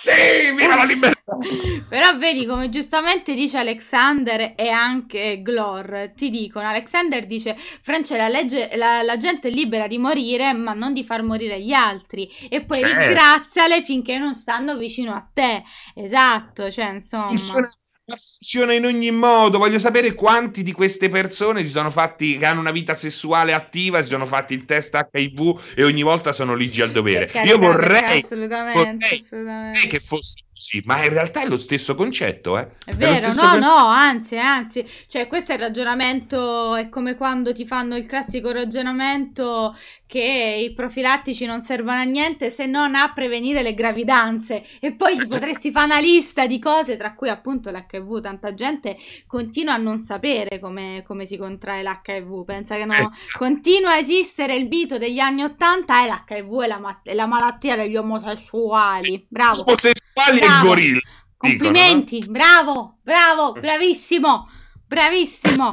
[0.00, 1.36] Sì, viva la libertà!
[1.88, 8.28] Però vedi come giustamente dice Alexander e anche Glor, ti dicono, Alexander dice, France, la,
[8.28, 12.30] legge, la, la, gente è libera di morire, ma non di far morire gli altri.
[12.48, 12.98] E poi certo.
[12.98, 15.64] ringraziale finché non stanno vicino a te.
[15.94, 17.26] Esatto, cioè insomma...
[17.26, 17.68] Funziona
[18.16, 19.58] funziona in ogni modo.
[19.58, 24.02] Voglio sapere quanti di queste persone si sono fatti, che hanno una vita sessuale attiva,
[24.02, 27.26] si sono fatti il test HIV e ogni volta sono ligi al dovere.
[27.26, 29.86] Carità, Io vorrei, assolutamente, vorrei assolutamente.
[29.88, 32.68] che fosse sì, ma in realtà è lo stesso concetto, eh.
[32.84, 33.58] È vero, no, con...
[33.60, 38.50] no, anzi, anzi, cioè questo è il ragionamento, è come quando ti fanno il classico
[38.50, 39.76] ragionamento
[40.08, 45.16] che i profilattici non servono a niente se non a prevenire le gravidanze e poi
[45.16, 48.96] gli potresti fare una lista di cose, tra cui appunto l'HIV, tanta gente
[49.28, 53.08] continua a non sapere come, come si contrae l'HIV, pensa che no, eh.
[53.36, 57.26] continua a esistere il mito degli anni Ottanta e l'HIV è la, ma- è la
[57.26, 59.62] malattia degli omosessuali, bravo.
[59.62, 61.00] Omosessuali e gorilla.
[61.36, 62.38] Complimenti, dicono, no?
[62.38, 64.48] bravo, bravo, bravissimo,
[64.86, 65.70] bravissimo.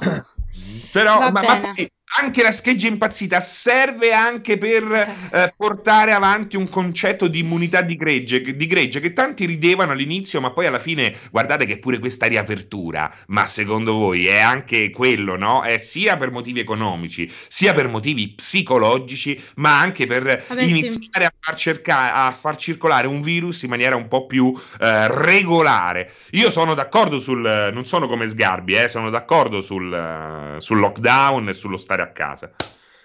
[0.91, 1.91] Però, ma, ma poi,
[2.22, 7.96] anche la scheggia impazzita serve anche per eh, portare avanti un concetto di immunità di
[7.96, 12.28] gregge, di gregge, che tanti ridevano all'inizio, ma poi alla fine guardate che pure questa
[12.28, 15.63] riapertura, ma secondo voi è anche quello, no?
[15.63, 21.24] È sia per motivi economici, sia per motivi psicologici, ma anche per Vabbè, iniziare sì.
[21.24, 26.13] a, far cercare, a far circolare un virus in maniera un po' più eh, regolare.
[26.32, 31.54] Io sono d'accordo sul, non sono come Sgarbi, eh, sono d'accordo sul, sul lockdown e
[31.54, 32.51] sullo stare a casa.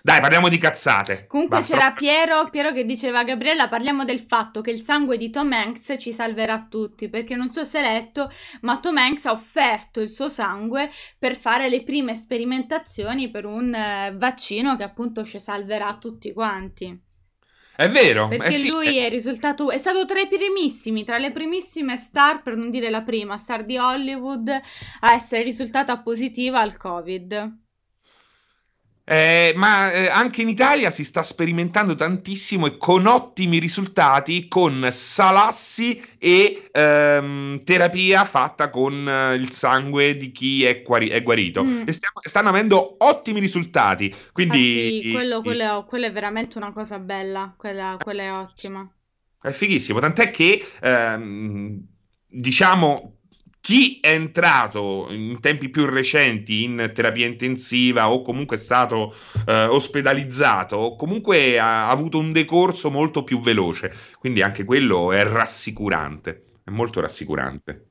[0.02, 1.26] Dai, parliamo di cazzate.
[1.26, 1.74] Comunque Basta.
[1.74, 5.96] c'era Piero, Piero che diceva Gabriella, parliamo del fatto che il sangue di Tom Hanks
[5.98, 10.08] ci salverà tutti, perché non so se hai letto, ma Tom Hanks ha offerto il
[10.08, 15.98] suo sangue per fare le prime sperimentazioni per un eh, vaccino che appunto ci salverà
[16.00, 17.08] tutti quanti.
[17.76, 18.28] È vero.
[18.28, 19.06] Perché eh sì, lui è...
[19.06, 23.02] è risultato, è stato tra i primissimi, tra le primissime star, per non dire la
[23.02, 24.48] prima, star di Hollywood,
[25.00, 27.68] a essere risultata positiva al Covid.
[29.10, 34.86] Eh, ma eh, anche in Italia si sta sperimentando tantissimo e con ottimi risultati con
[34.92, 41.64] salassi e ehm, terapia fatta con eh, il sangue di chi è, guari- è guarito.
[41.64, 41.82] Mm.
[41.86, 44.14] E stiamo, stanno avendo ottimi risultati.
[44.30, 48.88] Quindi Infatti, quello, quello, è, quello, è, veramente una cosa bella, quella, quella è ottima.
[49.42, 51.84] È fighissimo, tant'è che ehm,
[52.28, 53.19] diciamo
[53.60, 59.14] chi è entrato in tempi più recenti in terapia intensiva o comunque è stato
[59.46, 65.22] eh, ospedalizzato o comunque ha, avuto un decorso molto più veloce, quindi anche quello è
[65.24, 67.84] rassicurante, è molto rassicurante.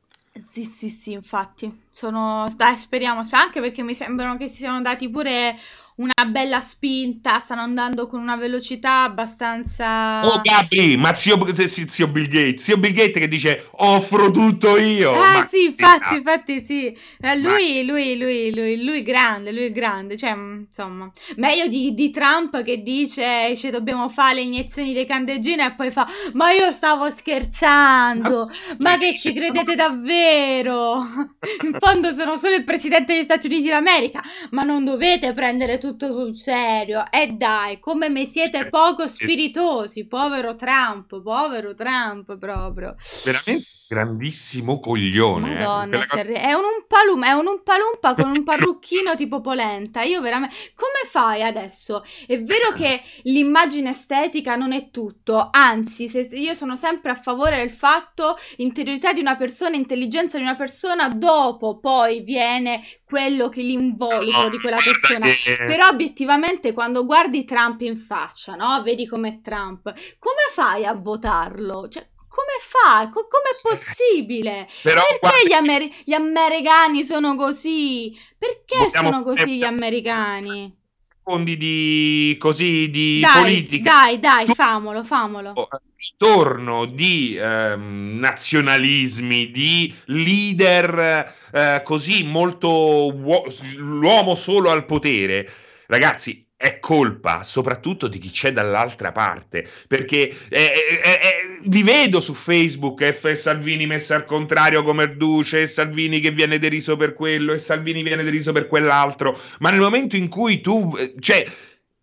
[0.45, 1.83] Sì, sì, sì, infatti.
[1.89, 2.47] Sono...
[2.55, 5.57] Dai, speriamo, anche perché mi sembrano che si siano dati pure
[5.99, 10.25] una bella spinta, stanno andando con una velocità abbastanza...
[10.25, 15.11] Oh Gabri, ma zio, zio Bill Gates, zio Bill Gates che dice offro tutto io!
[15.11, 16.85] Ah sì, infatti, infatti sì,
[17.19, 21.93] eh, lui, lui, lui, lui, lui grande, lui è grande, cioè mm, insomma, meglio di,
[21.93, 26.51] di Trump che dice ci dobbiamo fare le iniezioni dei candeggine e poi fa ma
[26.51, 30.99] io stavo scherzando, ma che ci credete davvero?
[31.63, 35.87] In fondo sono solo il presidente degli Stati Uniti d'America, ma non dovete prendere tutto
[35.89, 37.03] tutto sul serio.
[37.09, 42.95] E dai, come me siete poco spiritosi, povero Trump, povero Trump proprio.
[43.23, 45.59] Veramente grandissimo coglione.
[45.59, 45.63] Eh.
[45.65, 46.07] Madonna, eh.
[46.07, 46.21] cosa...
[46.21, 50.03] è un umpalumpa, è un umpalumpa con un parrucchino tipo polenta.
[50.03, 50.55] Io veramente...
[50.75, 52.05] Come fai adesso?
[52.27, 57.57] È vero che l'immagine estetica non è tutto, anzi, se io sono sempre a favore
[57.57, 63.63] del fatto interiorità di una persona, intelligenza di una persona, dopo poi viene quello che
[63.63, 65.25] l'involucro di quella persona.
[65.65, 68.83] Però obiettivamente quando guardi Trump in faccia, no?
[68.83, 71.87] Vedi com'è Trump, come fai a votarlo?
[71.87, 73.09] Cioè, come fa?
[73.09, 74.69] Co- com'è possibile?
[74.81, 75.47] Però, Perché guarda...
[75.47, 78.17] gli, amer- gli, americani sono così?
[78.37, 79.09] Perché Vogliamo...
[79.09, 80.67] sono così gli americani?
[80.95, 83.91] Secondi di così di dai, politica.
[83.91, 84.53] Dai, dai, tu...
[84.53, 85.53] famolo, famolo.
[85.95, 95.51] Ritorno di ehm, nazionalismi, di leader eh, così molto uo- l'uomo solo al potere.
[95.87, 102.19] Ragazzi, è colpa soprattutto di chi c'è dall'altra parte, perché eh, eh, eh, vi vedo
[102.19, 103.33] su Facebook F.
[103.33, 108.03] Salvini messa al contrario come Erduce, e Salvini che viene deriso per quello, e Salvini
[108.03, 111.45] viene deriso per quell'altro, ma nel momento in cui tu, eh, cioè,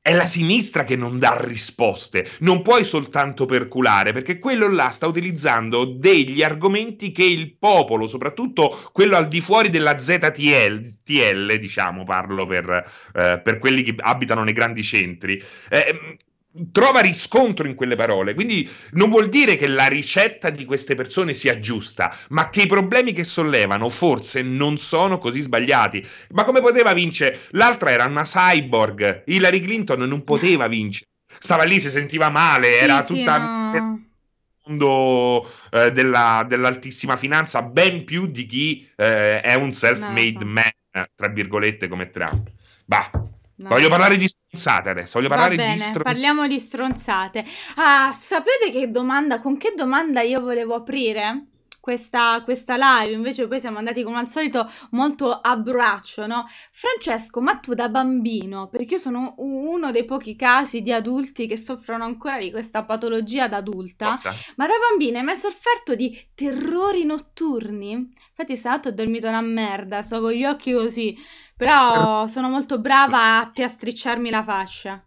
[0.07, 5.09] è la sinistra che non dà risposte, non puoi soltanto perculare, perché quello là sta
[5.09, 12.05] utilizzando degli argomenti che il popolo, soprattutto quello al di fuori della ZTL, TL, diciamo,
[12.05, 16.19] parlo per, eh, per quelli che abitano nei grandi centri, eh,
[16.73, 18.35] trova riscontro in quelle parole.
[18.35, 22.67] Quindi non vuol dire che la ricetta di queste persone sia giusta, ma che i
[22.67, 26.07] problemi che sollevano forse non sono così sbagliati.
[26.31, 27.41] Ma come poteva vincere?
[27.51, 29.23] L'altra era una cyborg.
[29.27, 31.11] Hillary Clinton non poteva vincere.
[31.39, 34.01] Stava lì, si sentiva male, sì, era sì, tutta no.
[34.65, 40.47] mondo eh, della, dell'altissima finanza, ben più di chi eh, è un self-made no, so.
[40.47, 42.51] man, tra virgolette, come Trump.
[42.87, 43.11] Bah.
[43.59, 43.69] No.
[43.69, 45.19] Voglio parlare di stronzate adesso.
[45.19, 46.05] Voglio parlare bene, di stronzate.
[46.05, 47.45] Parliamo di stronzate.
[47.77, 49.41] Ah, sapete che domanda?
[49.41, 51.47] Con che domanda io volevo aprire?
[51.87, 56.45] Questa, questa live, invece poi siamo andati come al solito molto a braccio, no?
[56.73, 61.57] Francesco, ma tu da bambino, perché io sono uno dei pochi casi di adulti che
[61.57, 64.19] soffrono ancora di questa patologia da adulta,
[64.57, 67.93] ma da bambina hai mai sofferto di terrori notturni?
[67.93, 71.17] Infatti stanotte ho dormito una merda, so con gli occhi così,
[71.57, 75.01] però sono molto brava a piastricciarmi la faccia.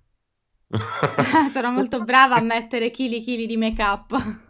[1.51, 4.47] sono molto brava a mettere chili chili di make up.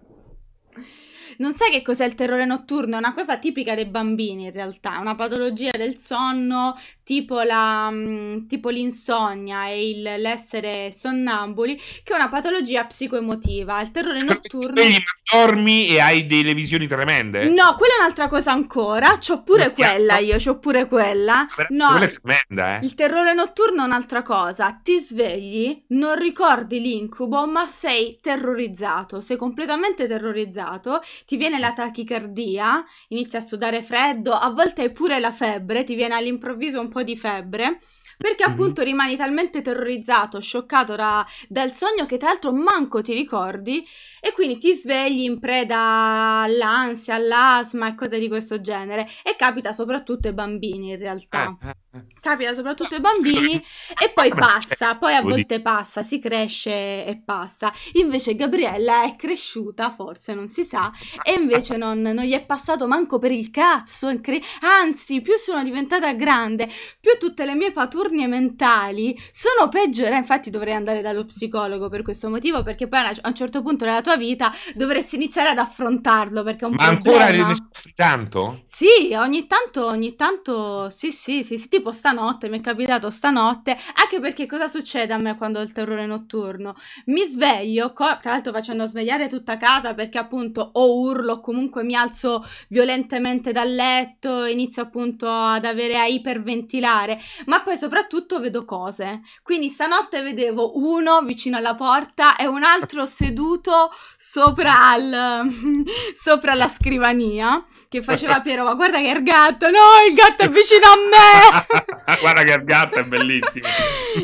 [1.40, 2.96] Non sai che cos'è il terrore notturno?
[2.96, 6.76] È una cosa tipica dei bambini in realtà, una patologia del sonno
[7.10, 13.82] tipo, la, mm, tipo l'insonnia e il, l'essere sonnambuli, che è una patologia psicoemotiva.
[13.82, 14.80] Il terrore notturno...
[14.80, 17.46] Svegli, ma dormi e hai delle visioni tremende?
[17.46, 19.18] No, quella è un'altra cosa ancora.
[19.18, 19.82] C'ho pure Perché?
[19.82, 21.48] quella io, c'ho pure quella.
[21.56, 22.86] Veramente, No, Quella è tremenda, eh.
[22.86, 24.80] il terrore notturno è un'altra cosa.
[24.84, 29.20] Ti svegli, non ricordi l'incubo, ma sei terrorizzato.
[29.20, 31.02] Sei completamente terrorizzato.
[31.26, 35.96] Ti viene la tachicardia, inizi a sudare freddo, a volte hai pure la febbre, ti
[35.96, 37.78] viene all'improvviso un po' di febbre.
[38.20, 43.88] Perché appunto rimani talmente terrorizzato, scioccato da- dal sogno che tra l'altro manco ti ricordi
[44.20, 49.08] e quindi ti svegli in preda all'ansia, all'asma e cose di questo genere.
[49.24, 51.58] E capita soprattutto ai bambini in realtà.
[51.62, 51.76] Eh, eh.
[52.22, 53.56] Capita soprattutto ai bambini
[53.98, 57.74] e poi Come passa, poi a volte passa, si cresce e passa.
[57.94, 60.92] Invece Gabriella è cresciuta, forse non si sa,
[61.24, 64.10] e invece non, non gli è passato manco per il cazzo.
[64.10, 66.70] incre- Anzi, più sono diventata grande,
[67.00, 70.16] più tutte le mie paturnie mentali sono peggiorate.
[70.18, 74.02] Infatti dovrei andare dallo psicologo per questo motivo, perché poi a un certo punto nella
[74.02, 77.48] tua vita dovresti iniziare ad affrontarlo, perché è un Ma ancora problema.
[77.48, 78.62] ne soffri tanto?
[78.64, 83.78] Sì, ogni tanto, ogni tanto, sì, sì, sì, sì, tipo stanotte, mi è capitato stanotte,
[83.96, 86.76] anche perché cosa succede a me quando ho il terrore notturno?
[87.06, 91.84] Mi sveglio, co- tra l'altro facendo svegliare tutta casa perché appunto o urlo o comunque
[91.84, 98.66] mi alzo violentemente dal letto, inizio appunto ad avere a iperventilare, ma poi soprattutto vedo
[98.66, 99.22] cose.
[99.42, 105.50] Quindi stanotte vedevo uno vicino alla porta e un altro seduto sopra al,
[106.14, 110.44] sopra la scrivania che faceva Piero, ma guarda che è il gatto, no, il gatto
[110.44, 111.68] è vicino a me.
[112.22, 113.68] Guarda che gatto è bellissimo.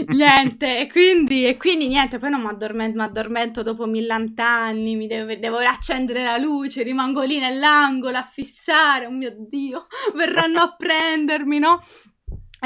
[0.07, 5.35] niente, e quindi, e quindi niente, poi non mi addormento, addormento dopo millant'anni, mi devo,
[5.35, 11.59] devo accendere la luce, rimango lì nell'angolo a fissare, oh mio Dio, verranno a prendermi,
[11.59, 11.79] no?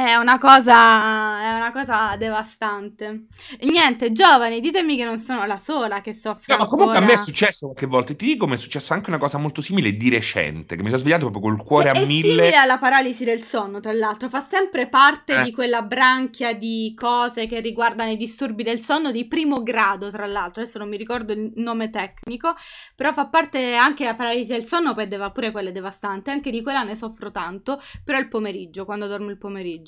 [0.02, 3.26] È una cosa, è una cosa devastante.
[3.60, 7.02] E niente, giovani, ditemi che non sono la sola che soffre No, ma comunque a
[7.02, 7.18] me è ancora.
[7.18, 8.14] successo qualche volta.
[8.14, 11.02] Ti dico, mi è successo anche una cosa molto simile di recente, che mi sono
[11.02, 12.22] svegliato proprio col cuore È, a è mille.
[12.22, 15.44] simile alla paralisi del sonno, tra l'altro, fa sempre parte Eh.
[15.44, 20.26] di quella branchia di cose che riguardano i disturbi del sonno di primo grado, tra
[20.26, 20.62] l'altro.
[20.62, 22.56] Adesso non mi ricordo il nome tecnico,
[22.96, 26.52] però fa parte anche la paralisi del sonno, poi deva, pure quella è devastante, anche
[26.52, 29.88] di quella ne soffro tanto, però il pomeriggio, quando dormo il pomeriggio.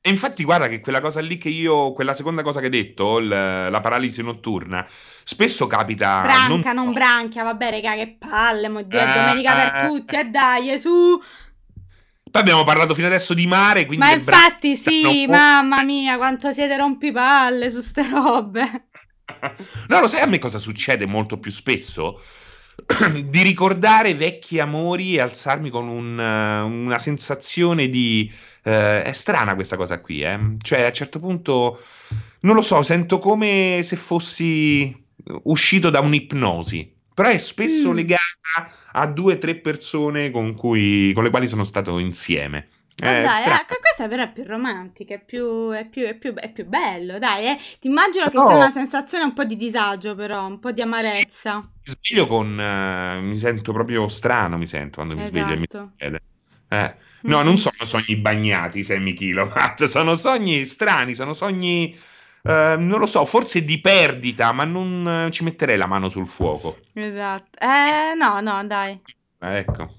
[0.00, 3.18] E infatti, guarda che quella cosa lì che io, quella seconda cosa che hai detto,
[3.18, 4.86] il- la paralisi notturna,
[5.24, 6.20] spesso capita.
[6.22, 10.14] Branca, non, non branchia, vabbè, raga, che palle, mo Dio, Eh, domenica per eh, tutti,
[10.16, 11.20] e dai, su!
[12.30, 15.32] Poi abbiamo parlato fino adesso di mare, quindi Ma le branche infatti, sì, un po'-
[15.32, 18.88] mamma mia, quanto siete rompipalle su ste robe.
[19.88, 22.20] No, lo sai a me cosa succede molto più spesso?
[23.28, 28.30] Di ricordare vecchi amori e alzarmi con un, eh, una sensazione di...
[28.62, 30.56] eh, è strana questa cosa qui, eh?
[30.60, 31.80] Cioè, a un certo punto,
[32.40, 34.94] non lo so, sento come se fossi
[35.44, 37.94] uscito da un'ipnosi, però è spesso Mm.
[37.96, 42.68] legata a due o tre persone con cui, con le quali sono stato insieme.
[42.98, 43.60] È dai, strano.
[43.60, 47.18] eh, questa però è più romantica, è più, è più, è più, è più bello,
[47.18, 47.58] dai, eh.
[47.80, 48.46] Ti immagino che No.
[48.46, 51.70] sia una sensazione un po' di disagio, però, un po' di amarezza.
[51.86, 52.58] Mi sveglio con...
[52.60, 55.92] eh, mi sento proprio strano, mi sento quando mi sveglio e mi Esatto.
[55.96, 56.20] succede.
[56.68, 56.96] Eh.
[57.24, 57.42] No, Mm.
[57.42, 61.92] non sono sogni bagnati, Sammy Kilowatt, sono sogni strani, sono sogni,
[62.42, 66.26] eh, non lo so, forse di perdita, ma non eh, ci metterei la mano sul
[66.28, 66.88] fuoco.
[66.94, 67.58] Esatto.
[67.60, 69.00] Eh, no, no, dai.
[69.40, 69.94] Eh, Ecco.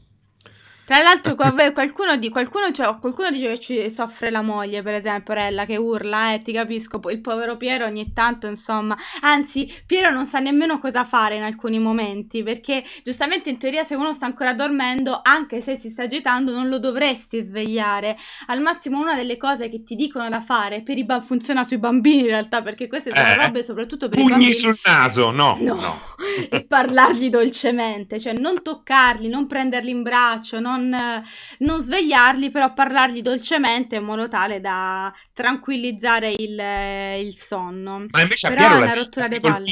[0.88, 5.34] Tra l'altro, qualcuno, di, qualcuno, cioè, qualcuno dice che ci soffre la moglie, per esempio,
[5.34, 7.02] Rella, che urla, eh, ti capisco.
[7.10, 8.96] Il povero Piero ogni tanto, insomma.
[9.20, 13.96] Anzi, Piero non sa nemmeno cosa fare in alcuni momenti, perché giustamente in teoria se
[13.96, 18.18] uno sta ancora dormendo, anche se si sta agitando, non lo dovresti svegliare.
[18.46, 21.80] Al massimo una delle cose che ti dicono da fare, per i ba- funziona sui
[21.80, 24.54] bambini in realtà, perché queste sono Eh, robe soprattutto per i Pugni bambini.
[24.54, 26.00] sul naso, no, No, no.
[26.50, 33.22] e parlargli dolcemente, cioè non toccarli, non prenderli in braccio, non, non svegliarli, però parlargli
[33.22, 36.60] dolcemente in modo tale da tranquillizzare il,
[37.26, 38.06] il sonno.
[38.10, 39.66] Ma invece a Però Piero è una rottura di palle.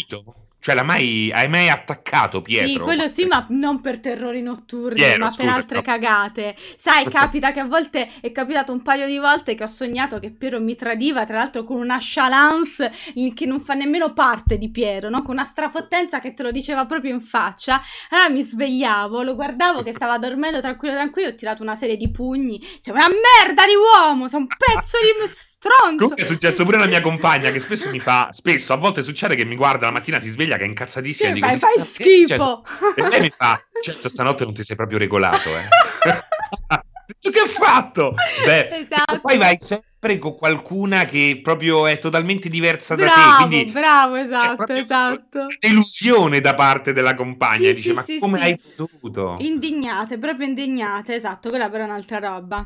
[0.65, 2.67] Cioè, l'hai mai, hai mai attaccato Pietro?
[2.67, 5.81] Sì, quello sì, ma non per terrori notturni, Piero, ma scusa, per altre no.
[5.83, 6.55] cagate.
[6.75, 10.31] Sai, capita che a volte è capitato un paio di volte che ho sognato che
[10.31, 12.91] Piero mi tradiva, tra l'altro con una chalance
[13.35, 15.21] che non fa nemmeno parte di Piero, no?
[15.21, 17.79] Con una strafottenza che te lo diceva proprio in faccia.
[18.09, 22.09] Allora mi svegliavo, lo guardavo che stava dormendo tranquillo tranquillo, ho tirato una serie di
[22.09, 22.59] pugni.
[22.79, 25.95] Sei una merda di uomo, sei un pezzo di stronzo.
[25.95, 29.35] Comunque è successo pure alla mia compagna che spesso mi fa, spesso a volte succede
[29.35, 31.29] che mi guarda la mattina, si sveglia che è incazzatissima.
[31.29, 32.63] Sì, dico, fai, fai schifo.
[32.95, 36.83] Cioè, e lei mi fa, certo stanotte non ti sei proprio regolato, eh.
[37.35, 38.13] che ha fatto?
[38.45, 39.19] Beh, esatto.
[39.21, 43.47] poi vai sempre con qualcuna che proprio è totalmente diversa bravo, da te.
[43.47, 45.45] Quindi bravo, esatto, esatto.
[45.59, 47.69] Delusione da parte della compagna.
[47.69, 49.35] Sì, Dice, sì, ma sì, come hai potuto?
[49.39, 52.63] Indignate, proprio indignate, esatto, quella però è un'altra roba.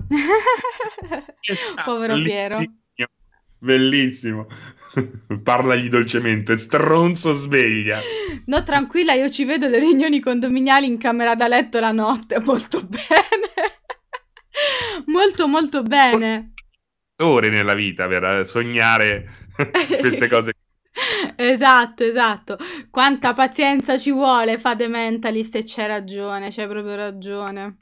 [1.41, 2.63] Esatto, Povero Piero.
[3.59, 4.47] Bellissimo.
[5.43, 7.99] Parlagli dolcemente, stronzo sveglia.
[8.45, 12.81] No, tranquilla, io ci vedo le riunioni condominiali in camera da letto la notte, molto
[12.81, 13.51] bene.
[15.05, 16.53] molto molto bene.
[17.17, 19.47] Ore nella vita per sognare
[19.99, 20.53] queste cose.
[21.35, 22.57] esatto, esatto.
[22.89, 27.77] Quanta pazienza ci vuole, fate mentalist e c'è ragione, c'hai proprio ragione.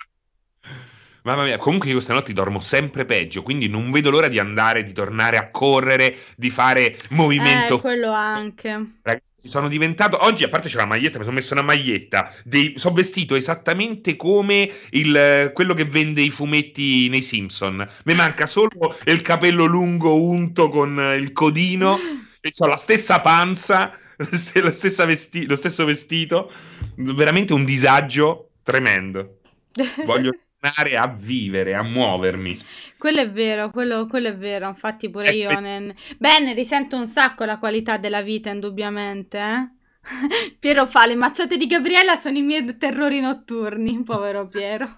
[1.27, 4.85] Mamma mia, comunque io queste notti dormo sempre peggio, quindi non vedo l'ora di andare,
[4.85, 7.75] di tornare a correre, di fare movimento.
[7.75, 8.99] Eh, quello anche.
[9.01, 10.23] Ragazzi, sono diventato...
[10.23, 12.75] Oggi, a parte c'è la maglietta, mi sono messo una maglietta, dei...
[12.77, 15.51] sono vestito esattamente come il...
[15.53, 17.85] quello che vende i fumetti nei Simpson.
[18.05, 21.99] Mi manca solo il capello lungo unto con il codino
[22.39, 25.45] e ho la stessa panza, lo, stessa vesti...
[25.45, 26.49] lo stesso vestito.
[26.95, 29.39] Veramente un disagio tremendo.
[30.05, 32.59] Voglio tornare a vivere, a muovermi.
[32.97, 34.67] Quello è vero, quello, quello è vero.
[34.67, 35.49] Infatti, pure io.
[35.49, 35.95] Eh, ne...
[36.17, 39.37] Beh, ne risento un sacco la qualità della vita, indubbiamente.
[39.37, 39.75] Eh?
[40.59, 44.89] Piero fa le mazzate di Gabriella sono i miei terrori notturni, povero Piero.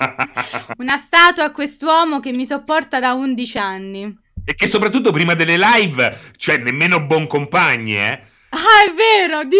[0.78, 4.18] Una statua a quest'uomo che mi sopporta da 11 anni.
[4.44, 8.20] E che soprattutto prima delle live, cioè nemmeno buon compagni, eh?
[8.50, 9.58] Ah, è vero, di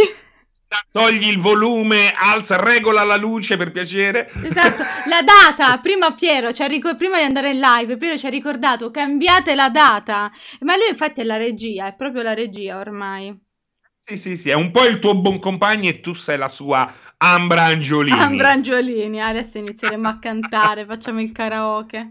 [0.91, 4.31] togli il volume, alza, regola la luce per piacere.
[4.43, 8.31] Esatto, la data, prima Piero, cioè, ric- prima di andare in live, Piero ci ha
[8.31, 10.31] ricordato, cambiate la data.
[10.61, 13.39] Ma lui infatti è la regia, è proprio la regia ormai.
[13.93, 16.93] Sì, sì, sì, è un po' il tuo buon compagno e tu sei la sua
[17.18, 18.18] Ambra Angiolini.
[18.18, 22.09] Ambra Angiolini, adesso inizieremo a cantare, facciamo il karaoke.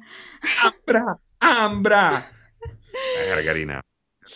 [0.64, 2.28] Ambra, Ambra.
[2.92, 3.80] Eh, carina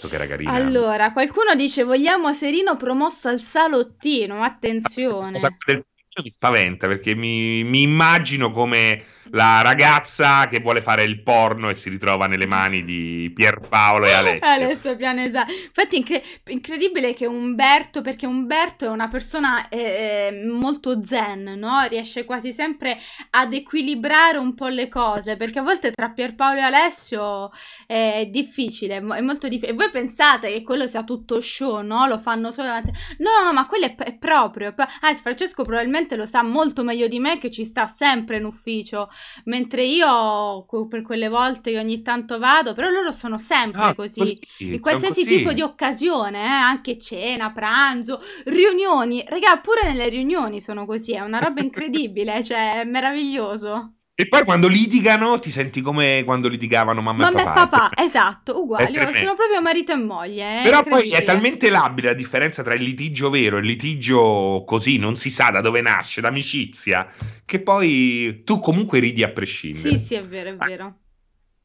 [0.08, 0.52] che era carina.
[0.52, 5.34] Allora, qualcuno dice vogliamo Serino promosso al salottino, attenzione.
[5.34, 5.84] Cosa del
[6.22, 11.74] mi spaventa perché mi, mi, immagino come la ragazza che vuole fare il porno e
[11.74, 14.48] si ritrova nelle mani di Pierpaolo e Alessio.
[14.48, 15.46] Alessio Pianesa.
[15.48, 21.86] Infatti, incre- incredibile che Umberto, perché Umberto è una persona eh, molto zen, no?
[21.88, 23.00] Riesce quasi sempre
[23.32, 27.52] ad equilibrare un po' le cose perché a volte tra Pierpaolo e Alessio
[27.86, 29.72] è difficile, è molto difficile.
[29.72, 32.06] E voi pensate che quello sia tutto show, no?
[32.08, 32.92] Lo fanno solo davanti.
[33.20, 34.70] No, no, no, ma quello è, è proprio.
[34.70, 38.38] È pro- Anzi, Francesco probabilmente lo sa molto meglio di me che ci sta sempre
[38.38, 39.10] in ufficio,
[39.46, 44.20] mentre io per quelle volte che ogni tanto vado, però loro sono sempre ah, così,
[44.20, 50.62] così, in qualsiasi tipo di occasione, eh, anche cena, pranzo, riunioni, raga, pure nelle riunioni
[50.62, 53.96] sono così, è una roba incredibile, cioè è meraviglioso.
[54.16, 57.54] E poi quando litigano ti senti come quando litigavano mamma, mamma e papà.
[57.54, 60.60] Mamma e papà, esatto, uguali, sono proprio marito e moglie.
[60.62, 64.98] Però poi è talmente labile la differenza tra il litigio vero e il litigio così,
[64.98, 67.08] non si sa da dove nasce, d'amicizia,
[67.44, 69.98] che poi tu comunque ridi a prescindere.
[69.98, 70.98] Sì, sì, è vero, è vero.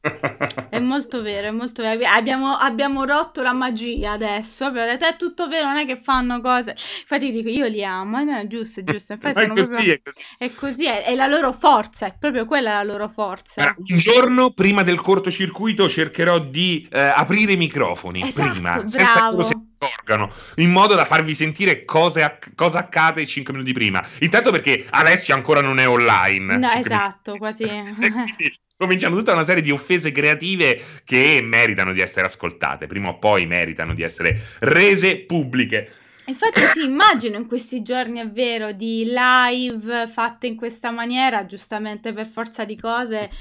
[0.69, 2.07] È molto vero, è molto vero.
[2.07, 4.65] Abbiamo, abbiamo rotto la magia adesso.
[4.65, 6.71] Abbiamo detto è tutto vero, non è che fanno cose.
[6.71, 8.19] Infatti, dico io li amo.
[8.19, 9.13] Eh, no, è giusto, è giusto.
[9.13, 9.93] Infatti, è, così, proprio...
[9.93, 10.87] è così, è così.
[10.87, 13.75] È, è la loro forza, è proprio quella la loro forza.
[13.77, 18.21] un giorno prima del cortocircuito cercherò di eh, aprire i microfoni.
[18.21, 19.41] Esatto, prima, bravo.
[19.41, 24.05] senza che si accorgano, in modo da farvi sentire cosa, cosa accade 5 minuti prima.
[24.19, 26.57] Intanto perché Alessio ancora non è online.
[26.57, 27.65] No, esatto, quasi.
[28.79, 33.47] cominciano tutta una serie di offese creative che meritano di essere ascoltate, prima o poi
[33.47, 35.93] meritano di essere rese pubbliche.
[36.25, 42.13] Infatti sì, immagino in questi giorni, è vero, di live fatte in questa maniera, giustamente
[42.13, 43.31] per forza di cose,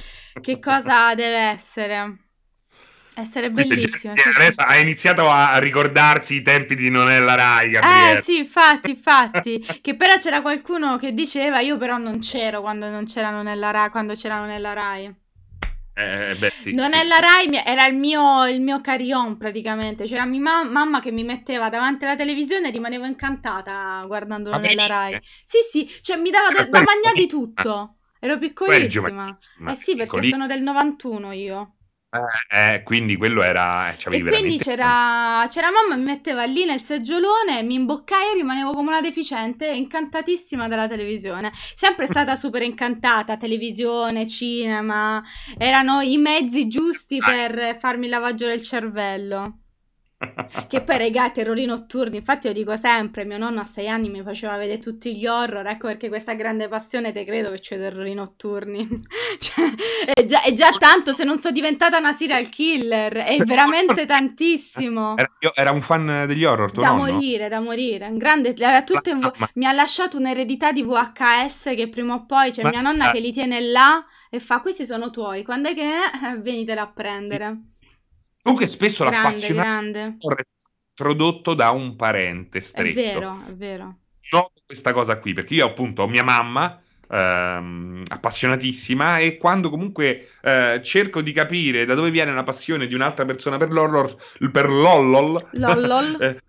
[0.41, 2.17] che cosa deve essere?
[3.15, 4.15] Essere bellissimo.
[4.17, 7.69] Sì, adesso ha iniziato a ricordarsi i tempi di Non è la Rai.
[7.69, 8.19] Gabriele.
[8.21, 9.59] Eh sì, infatti, infatti.
[9.83, 13.55] che però c'era qualcuno che diceva, io però non c'ero quando non c'era Non è
[13.57, 15.15] la Rai, quando c'era Non è la Rai.
[15.99, 17.19] Eh, beh, sì, non sì, è la.
[17.19, 20.05] Rai, era il mio, il mio carillon praticamente.
[20.05, 24.63] C'era mia ma- mamma che mi metteva davanti alla televisione e rimanevo incantata guardandolo Ma
[24.63, 24.87] nella?
[24.87, 25.21] Rai.
[25.43, 27.97] Sì, sì, cioè mi dava da, da mangiare di tutto.
[28.21, 29.37] Ero piccolissima.
[29.69, 31.78] Eh sì, perché sono del 91 io.
[32.11, 33.93] Eh, eh, quindi quello era...
[33.93, 38.73] E C'avevi quindi c'era, c'era mamma, mi metteva lì nel seggiolone, mi imboccai e rimanevo
[38.73, 41.53] come una deficiente, incantatissima dalla televisione.
[41.75, 45.23] Sempre stata super incantata, televisione, cinema,
[45.59, 49.59] erano i mezzi giusti per farmi il lavaggio del cervello.
[50.67, 52.17] Che poi, regà, terrori notturni.
[52.17, 55.65] Infatti, io dico sempre: mio nonno a sei anni mi faceva vedere tutti gli horror.
[55.67, 58.89] Ecco perché questa grande passione, te credo che c'è terrori notturni.
[59.39, 59.65] cioè,
[60.13, 63.13] è già, è già tanto se non sono diventata una serial killer.
[63.13, 65.15] È veramente tantissimo.
[65.19, 67.13] Era, io- era un fan degli horror, Da nonno?
[67.13, 68.07] morire, da morire.
[68.09, 68.55] Un grande,
[68.85, 72.81] tutte Ma- mi ha lasciato un'eredità di VHS che prima o poi c'è Ma- mia
[72.81, 75.45] nonna che li tiene là e fa: Questi sono tuoi.
[75.45, 77.61] Quando è che eh, venitela a prendere?
[78.49, 80.43] Comunque spesso Grande, l'appassionato è
[80.89, 82.95] introdotto da un parente È stretto.
[82.95, 83.99] vero, è vero.
[84.31, 86.81] Noto questa cosa qui, perché io appunto ho mia mamma
[87.11, 92.95] ehm, appassionatissima e quando comunque eh, cerco di capire da dove viene la passione di
[92.95, 94.17] un'altra persona per l'horror,
[94.51, 96.17] per l'ollol, Lollol.
[96.21, 96.41] eh,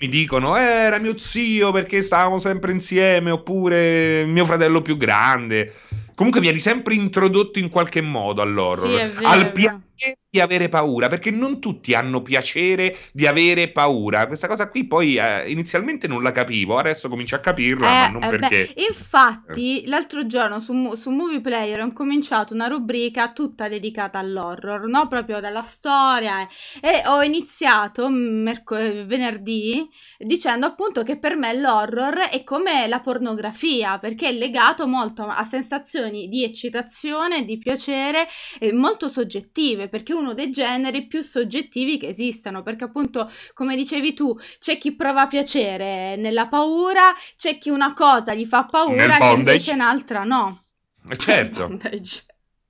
[0.00, 5.74] mi dicono eh, era mio zio perché stavamo sempre insieme oppure mio fratello più grande.
[6.14, 10.40] Comunque vieni sempre introdotto in qualche modo all'horror, Sì, è vero, al è piacere di
[10.40, 14.26] avere paura, perché non tutti hanno piacere di avere paura.
[14.28, 18.10] Questa cosa qui poi eh, inizialmente non la capivo, adesso comincio a capirla, ma Eh,
[18.10, 18.74] non eh, beh, perché...
[18.88, 25.08] infatti, l'altro giorno su, su Movie Player ho incominciato una rubrica tutta dedicata all'horror, no?
[25.08, 26.46] Proprio dalla storia.
[26.80, 33.00] E ho iniziato merco- eh, venerdì dicendo appunto che per me l'horror è come la
[33.00, 38.28] pornografia, perché è legato molto a sensazioni di eccitazione, di piacere,
[38.72, 44.12] molto soggettive, perché è uno dei generi più soggettivi che esistano, perché appunto, come dicevi
[44.14, 49.34] tu, c'è chi prova piacere nella paura, c'è chi una cosa gli fa paura bondage.
[49.38, 50.64] invece un'altra no.
[51.08, 51.78] Eh, Certo.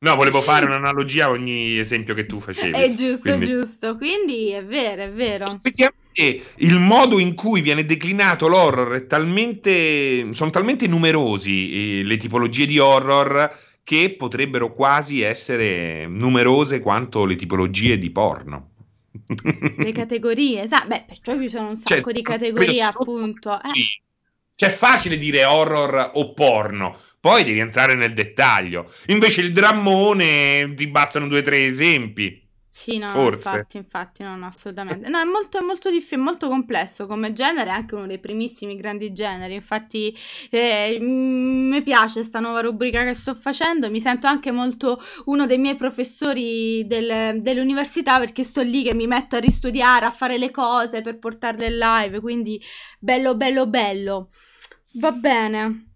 [0.00, 2.70] No, volevo fare un'analogia a ogni esempio che tu facevi.
[2.70, 3.96] È giusto, Quindi- giusto.
[3.96, 5.46] Quindi è vero, è vero.
[5.46, 12.16] Effettivamente il modo in cui viene declinato l'horror è talmente, sono talmente numerosi eh, le
[12.16, 13.52] tipologie di horror
[13.88, 18.72] che potrebbero quasi essere numerose quanto le tipologie di porno.
[19.78, 20.88] Le categorie, esatto.
[20.88, 23.54] Beh, perciò ci sono un Cioè, sacco di sono- categorie, appunto.
[23.54, 23.70] Eh.
[24.54, 28.92] Cioè, è facile dire horror o porno, poi devi entrare nel dettaglio.
[29.06, 32.46] Invece il drammone ti bastano due o tre esempi.
[32.80, 33.58] Sì, no, Forse.
[33.58, 35.08] infatti, infatti, no, no, assolutamente.
[35.08, 38.76] No, è molto, è molto difficile, molto complesso come genere, è anche uno dei primissimi
[38.76, 39.54] grandi generi.
[39.54, 40.14] Infatti,
[40.50, 43.90] eh, mi piace sta nuova rubrica che sto facendo.
[43.90, 49.06] Mi sento anche molto uno dei miei professori del- dell'università perché sto lì che mi
[49.08, 52.20] metto a ristudiare, a fare le cose per portarle in live.
[52.20, 52.62] Quindi,
[53.00, 54.28] bello, bello, bello.
[55.00, 55.86] Va bene.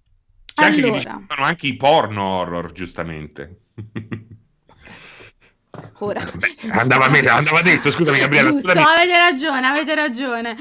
[0.55, 3.64] C'è anche che Allora, sono anche i porno horror, giustamente.
[5.98, 6.20] ora.
[6.34, 8.50] Beh, andava, me- andava detto, scusami Gabriele.
[8.50, 8.86] Giusto, scusami.
[8.86, 10.56] avete ragione, avete ragione.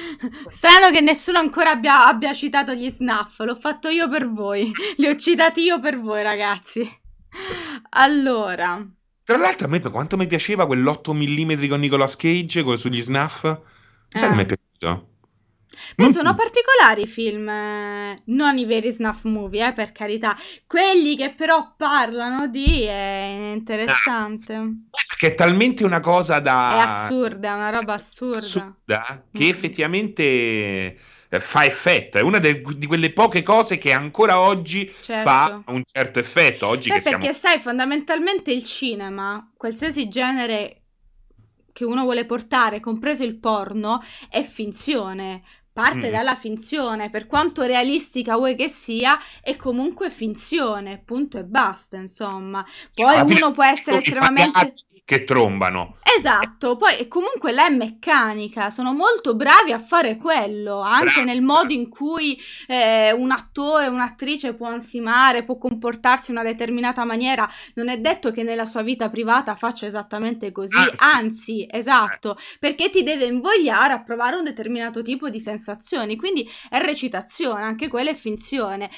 [0.47, 5.07] Strano che nessuno ancora abbia, abbia citato gli snuff, l'ho fatto io per voi, li
[5.07, 6.89] ho citati io per voi ragazzi.
[7.91, 8.85] Allora,
[9.23, 13.59] Tra l'altro a me quanto mi piaceva quell'8 mm con Nicolas Cage sugli snuff, sai
[14.11, 14.27] Eh.
[14.27, 15.09] che mi è piaciuto?
[15.95, 20.35] Beh, Non sono particolari i film, eh, non i veri snuff movie, eh, per carità.
[20.67, 24.53] Quelli che però parlano di è interessante.
[25.07, 26.75] Perché è talmente una cosa da...
[26.75, 28.37] È assurda, è una roba assurda.
[28.37, 29.49] assurda che Mm.
[29.49, 30.23] effettivamente
[31.33, 32.17] eh, fa effetto.
[32.17, 35.21] È una de- di quelle poche cose che ancora oggi Certo.
[35.29, 36.67] fa un certo effetto.
[36.67, 37.17] Oggi Beh, che siamo...
[37.19, 40.75] perché sai, fondamentalmente il cinema, qualsiasi genere
[41.73, 45.41] che uno vuole portare, compreso il porno, è finzione.
[45.73, 46.11] Parte Mm.
[46.11, 52.65] dalla finzione, per quanto realistica vuoi che sia, è comunque finzione, punto e basta, insomma.
[52.93, 54.51] Poi Alla fine uno può essere estremamente...
[54.51, 55.97] palazzi che trombano.
[56.17, 61.73] Esatto, poi comunque lei è meccanica, sono molto bravi a fare quello, anche nel modo
[61.73, 67.89] in cui eh, un attore, un'attrice può ansimare, può comportarsi in una determinata maniera, non
[67.89, 70.95] è detto che nella sua vita privata faccia esattamente così, Anzi.
[70.97, 76.79] anzi, esatto, perché ti deve invogliare a provare un determinato tipo di sensazioni, quindi è
[76.79, 78.89] recitazione, anche quella è finzione.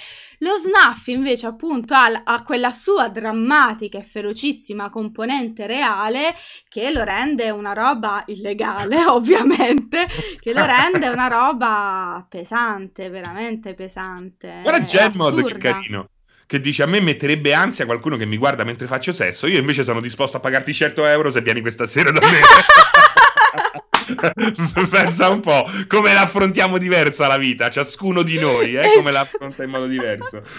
[0.44, 6.36] Lo snuff invece appunto ha, ha quella sua drammatica e ferocissima componente reale
[6.68, 10.06] che lo rende una roba illegale, ovviamente,
[10.42, 14.60] che lo rende una roba pesante, veramente pesante.
[14.64, 16.10] Guarda Gemod che carino.
[16.46, 19.84] che dice a me metterebbe ansia qualcuno che mi guarda mentre faccio sesso, io invece
[19.84, 22.28] sono disposto a pagarti 100 euro se vieni questa sera da me.
[24.90, 29.70] Pensa un po' come l'affrontiamo diversa la vita, ciascuno di noi, eh, come l'affronta in
[29.70, 30.42] modo diverso.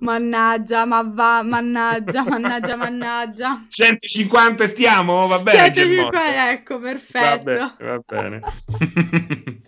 [0.00, 3.64] Mannaggia, ma va, mannaggia, mannaggia, mannaggia.
[3.68, 5.26] 150 stiamo?
[5.26, 5.72] Va bene.
[5.74, 7.50] 150, ecco, perfetto.
[7.50, 7.76] Va bene.
[7.78, 8.40] Va bene.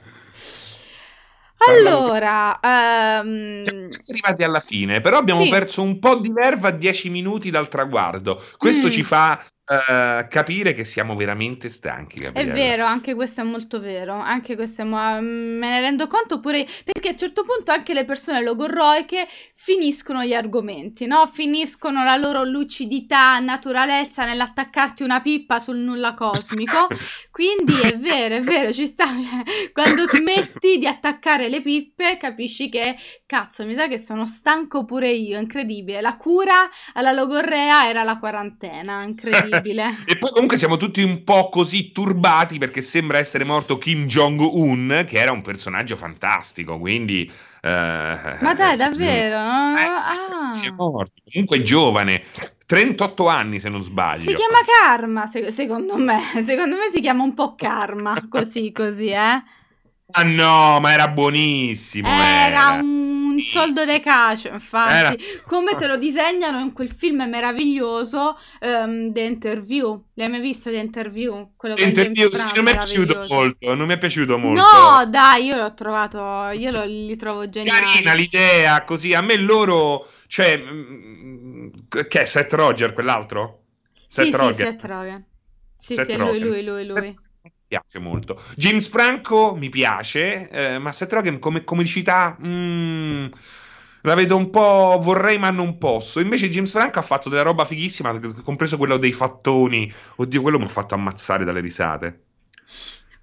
[1.69, 3.63] Allora, um...
[3.65, 5.51] siamo arrivati alla fine, però abbiamo sì.
[5.51, 8.41] perso un po' di nerva a 10 minuti dal traguardo.
[8.57, 8.91] Questo mm.
[8.91, 12.21] ci fa uh, capire che siamo veramente stanchi.
[12.21, 12.51] Gabriele.
[12.51, 14.15] È vero, anche questo è molto vero.
[14.15, 17.93] Anche questo è mo- me ne rendo conto pure perché a un certo punto anche
[17.93, 21.27] le persone logorroiche finiscono gli argomenti, no?
[21.27, 26.87] Finiscono la loro lucidità, naturalezza nell'attaccarti una pippa sul nulla cosmico.
[27.31, 29.07] Quindi è vero, è vero, ci sta.
[29.07, 32.97] Cioè, quando smetti di attaccare le pippe, capisci che
[33.27, 35.39] cazzo, mi sa che sono stanco pure io.
[35.39, 36.01] Incredibile.
[36.01, 39.97] La cura alla logorrea era la quarantena, incredibile incredibile.
[40.07, 45.05] e poi comunque siamo tutti un po' così turbati perché sembra essere morto Kim Jong-un,
[45.07, 47.31] che era un personaggio fantastico, quindi...
[47.63, 49.37] Eh, Ma dai, eh, davvero?
[49.37, 50.51] Eh, ah.
[50.53, 52.23] Si è morto, comunque giovane,
[52.67, 54.21] 38 anni se non sbaglio.
[54.21, 56.21] Si chiama Karma, se- secondo me.
[56.43, 59.43] Secondo me si chiama un po' Karma, così, così, eh.
[60.13, 62.09] Ah no, ma era buonissimo.
[62.09, 62.73] Era, era.
[62.81, 64.93] un soldo de cacio, infatti.
[64.93, 65.15] Era...
[65.47, 70.05] Come te lo disegnano in quel film meraviglioso um, The Interview.
[70.15, 71.53] L'hai mai visto The Interview?
[71.57, 74.61] Quello The Interview, sì, non mi è piaciuto molto, non mi è piaciuto molto.
[74.61, 77.85] No, dai, io l'ho trovato, io lo, li trovo geniali.
[77.85, 81.69] Carina l'idea, così, a me loro, cioè, mm,
[82.09, 83.63] che è Seth Roger, quell'altro?
[84.07, 84.55] Seth sì, Roger.
[84.55, 85.25] sì, Seth Roger.
[85.79, 86.41] Sì, Seth sì, Roger.
[86.41, 87.15] lui, lui, lui, lui.
[87.69, 88.41] Piace molto.
[88.57, 93.27] James Franco mi piace, eh, ma Seth Rogen come comicità mm,
[94.03, 96.21] la vedo un po', vorrei ma non posso.
[96.21, 99.93] Invece James Franco ha fatto della roba fighissima, compreso quello dei fattoni.
[100.17, 102.21] Oddio, quello mi ha fatto ammazzare dalle risate.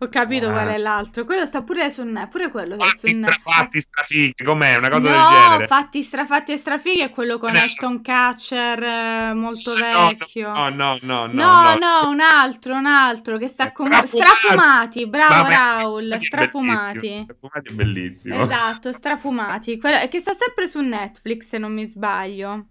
[0.04, 1.24] Ho capito qual è l'altro.
[1.24, 4.76] Quello sta pure su Net, pure quello fatti su strafatti, strafighi, com'è?
[4.76, 5.68] Una cosa no, del genere.
[5.68, 7.60] fatti strafatti e strafighi è quello con no.
[7.60, 10.52] Ashton Catcher eh, molto vecchio.
[10.52, 11.32] No, no, no, no.
[11.32, 17.22] No, no, no un altro, un altro che sta con strafumati, bravo Raul, strafumati.
[17.24, 18.42] Strafumati è bellissimo.
[18.42, 22.66] Esatto, strafumati, quello che sta sempre su Netflix se non mi sbaglio.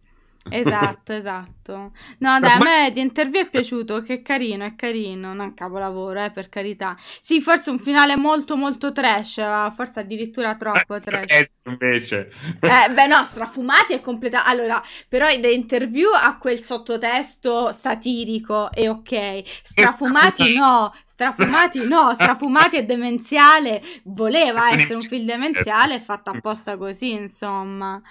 [0.50, 1.92] Esatto, esatto.
[2.18, 6.24] No, dai, a me di interview è piaciuto, che è carino, è carino, non capolavoro,
[6.24, 6.96] eh, per carità.
[7.20, 9.40] Sì, forse un finale molto molto trash,
[9.74, 11.52] forse addirittura troppo trash.
[11.64, 12.30] invece.
[12.60, 14.44] Eh, beh no, strafumati è completa.
[14.44, 19.42] Allora, però The Interview ha quel sottotesto satirico e ok.
[19.62, 27.12] Strafumati no, strafumati no, strafumati è demenziale, voleva essere un film demenziale fatto apposta così,
[27.12, 28.02] insomma.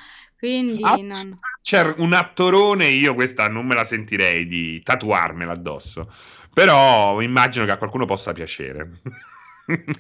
[0.42, 1.38] Quindi ah, non...
[1.62, 6.12] C'è un attorone, io questa non me la sentirei di tatuarmela addosso.
[6.52, 9.02] Però immagino che a qualcuno possa piacere.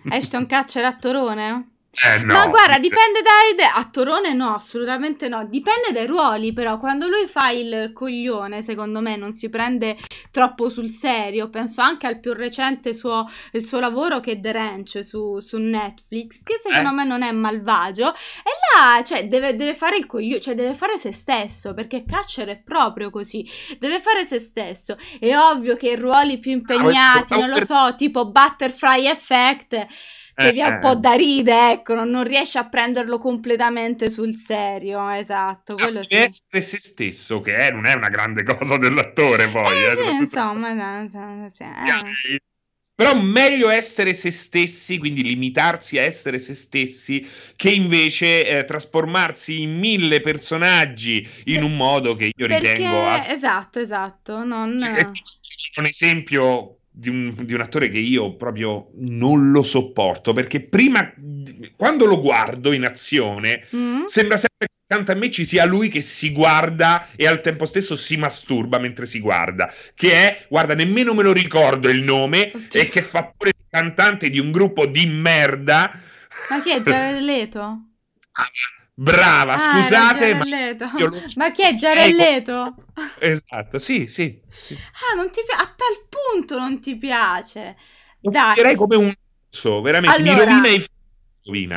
[0.10, 1.81] Ashton Catcher attorone?
[1.94, 2.34] Eh, no.
[2.34, 3.54] Ma guarda, dipende dai.
[3.54, 5.46] De- attorone no, assolutamente no.
[5.46, 6.78] Dipende dai ruoli, però.
[6.78, 9.98] Quando lui fa il coglione, secondo me, non si prende
[10.32, 11.50] troppo sul serio.
[11.50, 15.58] Penso anche al più recente suo, il suo lavoro che è The Ranch su, su
[15.58, 16.94] Netflix, che secondo eh.
[16.94, 18.14] me non è malvagio.
[18.14, 22.48] E là, cioè, deve, deve, fare il coglione, cioè, deve fare se stesso, perché Catcher
[22.48, 23.46] è proprio così.
[23.80, 24.98] Deve fare se stesso.
[25.20, 29.88] È ovvio che i ruoli più impegnati, non lo so, tipo Butterfly Effect
[30.36, 35.10] devi eh, un po' da ride, ecco, non, non, riesci a prenderlo completamente sul serio,
[35.10, 35.74] esatto.
[35.74, 36.16] Quello sì.
[36.16, 39.78] essere se stesso, che è, non è una grande cosa dell'attore poi.
[39.78, 41.08] Eh, eh, sì, insomma, no,
[41.50, 42.42] sì, eh.
[42.94, 49.62] Però meglio essere se stessi, quindi limitarsi a essere se stessi, che invece eh, trasformarsi
[49.64, 51.56] in mille personaggi sì.
[51.56, 52.74] in un modo che io Perché...
[52.74, 53.08] ritengo...
[53.08, 54.44] Ass- esatto, esatto.
[54.44, 54.78] Non...
[54.78, 55.10] Cioè,
[55.78, 61.14] un esempio di un, di un, attore che io proprio non lo sopporto perché prima
[61.78, 64.06] quando lo guardo in azione mm.
[64.08, 67.66] sembra sempre che accanto a me ci sia lui che si guarda e al tempo
[67.66, 72.52] stesso si masturba mentre si guarda che è guarda nemmeno me lo ricordo il nome
[72.54, 72.82] Oddio.
[72.82, 75.98] e che fa pure il cantante di un gruppo di merda
[76.50, 77.86] ma chi è Jared Leto?
[79.02, 80.46] Brava, ah, scusate, ma,
[81.38, 82.76] ma chi è Giarelleto?
[83.18, 84.76] Esatto, sì, sì, sì.
[84.76, 85.64] Ah, non ti piace?
[85.64, 87.78] A tal punto non ti piace?
[88.20, 88.76] Lo Dai.
[88.76, 89.12] come un
[89.50, 90.86] so, veramente allora, mi rovina i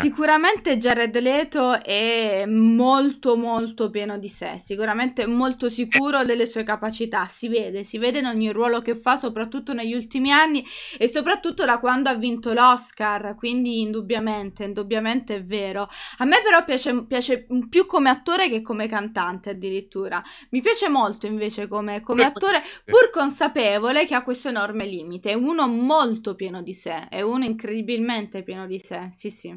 [0.02, 7.24] Sicuramente Jared Leto è molto molto pieno di sé, sicuramente molto sicuro delle sue capacità,
[7.26, 10.62] si vede, si vede in ogni ruolo che fa, soprattutto negli ultimi anni
[10.98, 15.88] e soprattutto da quando ha vinto l'Oscar, quindi indubbiamente, indubbiamente è vero.
[16.18, 20.22] A me però piace, piace più come attore che come cantante addirittura.
[20.50, 25.34] Mi piace molto invece come, come attore, pur consapevole che ha questo enorme limite, è
[25.34, 29.53] uno molto pieno di sé, è uno incredibilmente pieno di sé, sì sì.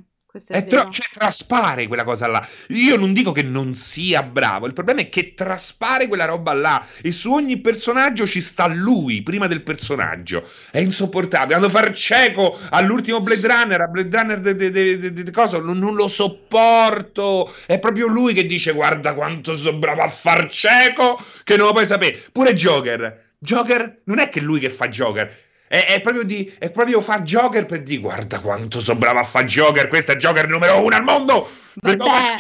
[0.49, 2.45] È tro- cioè, traspare quella cosa là.
[2.67, 6.86] Io non dico che non sia bravo, il problema è che traspare quella roba là
[7.01, 10.47] e su ogni personaggio ci sta lui prima del personaggio.
[10.69, 11.55] È insopportabile.
[11.55, 15.80] Hanno far cieco all'ultimo Blade Runner, a Blade Runner de, de, de, de cosa, non,
[15.80, 17.51] non, lo sopporto.
[17.65, 21.71] È proprio lui che dice guarda quanto sono bravo a far cieco che non lo
[21.71, 22.21] puoi sapere.
[22.32, 23.25] Pure Joker.
[23.39, 25.32] Joker non è che lui che fa Joker,
[25.68, 29.24] è, è, proprio di, è proprio fa Joker per dire guarda quanto sono bravo a
[29.24, 31.49] fare Joker, questo è Joker numero uno al mondo.
[31.76, 32.36] Vabbè,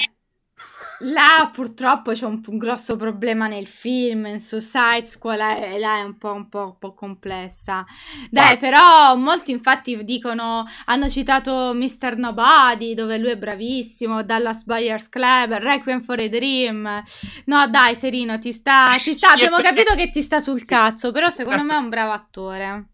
[0.99, 6.01] là purtroppo c'è un, un, grosso problema nel film, in Suicide Squad, là, là è
[6.01, 7.85] un po', un, po', un po', complessa.
[8.29, 8.57] Dai, ah.
[8.57, 12.15] però molti infatti dicono, hanno citato Mr.
[12.17, 17.03] Nobody, dove lui è bravissimo, Dallas Buyers Club, Requiem for a Dream.
[17.45, 21.29] No dai Serino, ti sta, ti sta, abbiamo capito che ti sta sul cazzo, però
[21.29, 22.89] secondo me è un bravo attore.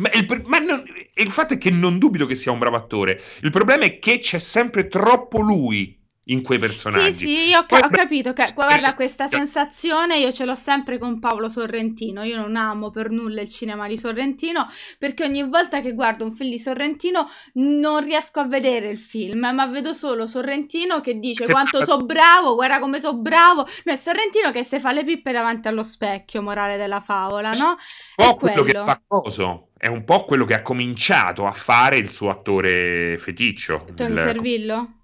[0.00, 0.82] Ma, il, ma non,
[1.14, 3.22] il fatto è che non dubito che sia un bravo attore.
[3.42, 7.12] Il problema è che c'è sempre troppo lui in quei personaggi.
[7.12, 8.32] Sì, sì, ho, ca- ho capito.
[8.32, 12.22] Che, guarda, questa sensazione io ce l'ho sempre con Paolo Sorrentino.
[12.22, 16.32] Io non amo per nulla il cinema di Sorrentino perché ogni volta che guardo un
[16.32, 21.44] film di Sorrentino non riesco a vedere il film, ma vedo solo Sorrentino che dice
[21.44, 23.66] che quanto so bravo, guarda come so bravo.
[23.84, 27.76] No, è Sorrentino che si fa le pippe davanti allo specchio, morale della favola, no?
[28.14, 29.69] È po' quello che fa coso.
[29.82, 33.86] È un po' quello che ha cominciato a fare il suo attore feticcio.
[33.94, 34.18] Tony il...
[34.18, 35.00] Servillo?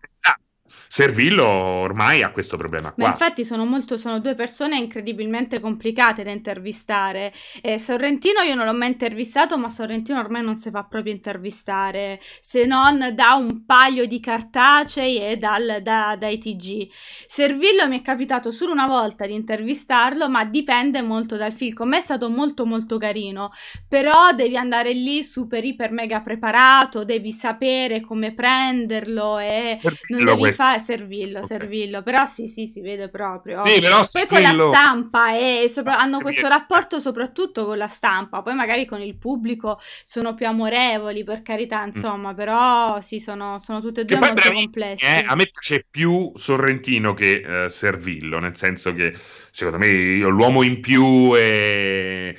[0.96, 3.04] Servillo ormai ha questo problema qua.
[3.04, 7.34] Ma infatti sono, molto, sono due persone incredibilmente complicate da intervistare.
[7.60, 12.18] Eh, Sorrentino io non l'ho mai intervistato, ma Sorrentino ormai non si fa proprio intervistare,
[12.40, 16.88] se non da un paio di cartacei e dal, da, dai TG.
[17.26, 21.74] Servillo mi è capitato solo una volta di intervistarlo, ma dipende molto dal film.
[21.74, 23.52] Con me è stato molto molto carino,
[23.86, 30.40] però devi andare lì super iper mega preparato, devi sapere come prenderlo e Servillo non
[30.40, 31.58] devi fare servillo, okay.
[31.58, 33.64] servillo, però sì, sì, si vede proprio.
[33.64, 38.42] Sì, però poi con la stampa e sopra- hanno questo rapporto soprattutto con la stampa,
[38.42, 41.90] poi magari con il pubblico sono più amorevoli, per carità, mm.
[41.92, 42.36] insomma, mm.
[42.36, 45.04] però sì, sono, sono tutte e due molto complessi.
[45.04, 45.24] Eh?
[45.26, 49.14] A me piace più Sorrentino che eh, Servillo, nel senso che
[49.50, 52.34] secondo me io, l'uomo in più è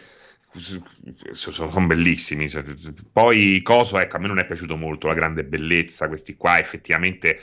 [0.59, 2.47] sono bellissimi.
[3.11, 7.39] Poi Coso, ecco, a me non è piaciuto molto la grande bellezza, questi qua effettivamente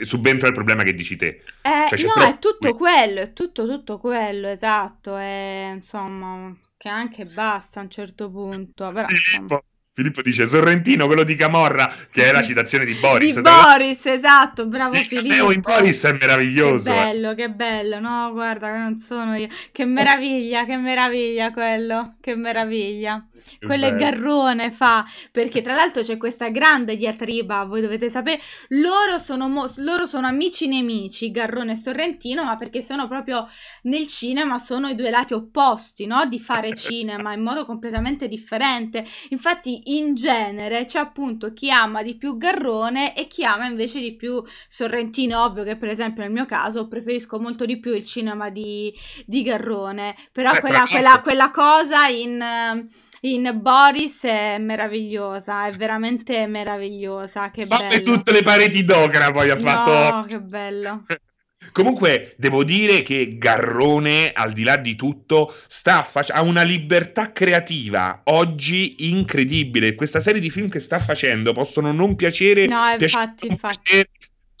[0.00, 1.42] subentra il problema che dici te.
[1.62, 2.28] Eh, cioè, no, troppo...
[2.28, 7.90] è tutto quello, è tutto, tutto quello, esatto, è, insomma, che anche basta a un
[7.90, 8.90] certo punto.
[8.92, 9.62] Però, insomma...
[9.92, 13.34] Filippo dice Sorrentino, quello di Camorra, che è la citazione di Boris.
[13.34, 15.50] Di Boris, esatto, bravo Filippo.
[15.50, 16.90] in Boris è meraviglioso.
[16.90, 17.98] Che bello, che bello.
[17.98, 19.48] No, guarda, non sono io.
[19.72, 22.14] Che meraviglia, che meraviglia quello.
[22.20, 23.26] Che meraviglia.
[23.32, 23.96] Che quello bello.
[23.96, 29.48] è Garrone fa, perché tra l'altro c'è questa grande diatriba, voi dovete sapere, loro sono,
[29.48, 33.48] mo- loro sono amici nemici, Garrone e Sorrentino, ma perché sono proprio
[33.82, 36.26] nel cinema, sono i due lati opposti, no?
[36.26, 39.04] Di fare cinema in modo completamente differente.
[39.30, 44.14] Infatti in genere c'è appunto chi ama di più Garrone e chi ama invece di
[44.14, 48.50] più Sorrentino, ovvio che per esempio nel mio caso preferisco molto di più il cinema
[48.50, 48.92] di,
[49.26, 52.86] di Garrone, però eh, quella, quella, quella, cosa in,
[53.20, 58.02] in, Boris è meravigliosa, è veramente meravigliosa, che Fate bello.
[58.02, 60.16] tutte le pareti d'ocra poi ha fatto.
[60.16, 61.04] No, che bello.
[61.72, 67.32] Comunque, devo dire che Garrone, al di là di tutto, sta fac- ha una libertà
[67.32, 69.94] creativa oggi incredibile.
[69.94, 73.78] Questa serie di film che sta facendo possono non piacere, no, infatti, infatti.
[73.82, 74.08] Piacere,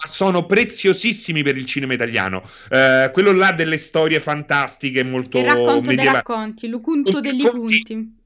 [0.02, 2.42] ma sono preziosissimi per il cinema italiano.
[2.70, 5.38] Uh, quello là delle storie fantastiche, molto.
[5.38, 5.96] Il racconto medievali.
[5.96, 8.18] dei racconti, l'ucunto degli punti.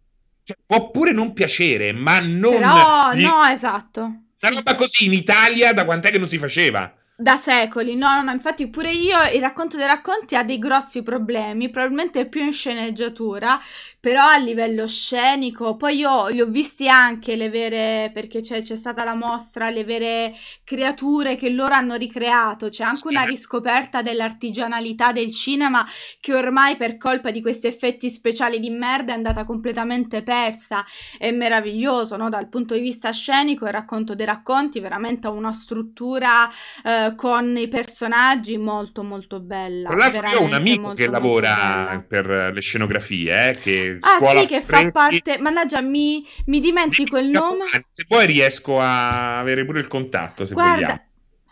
[0.45, 2.59] Cioè, può pure non piacere, ma non.
[2.59, 3.23] Però, gli...
[3.23, 4.03] no, esatto.
[4.41, 6.93] Una roba così in Italia da quant'è che non si faceva?
[7.17, 11.03] Da secoli, no, no, no, infatti pure io il racconto dei racconti ha dei grossi
[11.03, 13.59] problemi, probabilmente più in sceneggiatura,
[14.05, 18.77] però a livello scenico, poi io li ho visti anche le vere, perché c'è, c'è
[18.77, 25.11] stata la mostra, le vere creature che loro hanno ricreato, c'è anche una riscoperta dell'artigianalità
[25.13, 25.89] del cinema
[26.21, 30.85] che ormai per colpa di questi effetti speciali di merda è andata completamente persa,
[31.17, 32.29] è meraviglioso, no?
[32.29, 36.51] Dal punto di vista scenico il racconto dei racconti veramente ha una struttura...
[36.85, 39.89] Eh, con i personaggi molto molto bella.
[39.89, 44.19] Tra l'altro io ho un amico molto, che lavora per le scenografie, eh, che Ah
[44.19, 45.39] sì, che fa parte...
[45.39, 47.65] Mannaggia, mi, mi dimentico il nome.
[47.89, 51.03] Se poi riesco a avere pure il contatto, se Guarda, vogliamo.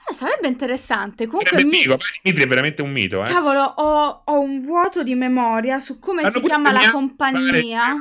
[0.05, 1.27] Ah, sarebbe interessante.
[1.27, 1.71] Comunque, mi...
[1.71, 3.25] figo, Dimitri è veramente un mito.
[3.25, 3.29] Eh?
[3.29, 7.95] Cavolo, ho, ho, un vuoto di memoria su come Hanno si chiama la compagnia.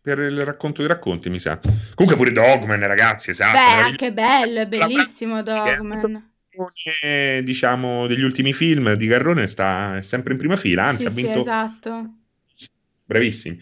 [0.00, 1.60] Per il racconto dei racconti, mi sa.
[1.94, 3.52] Comunque pure Dogman, ragazzi, esatto.
[3.52, 6.24] Beh, anche bello, è bellissimo Dogman
[7.42, 11.32] diciamo, degli ultimi film di Garrone sta sempre in prima fila, anzi sì, ha vinto...
[11.32, 12.14] Sì, esatto.
[13.04, 13.60] Bravissimi.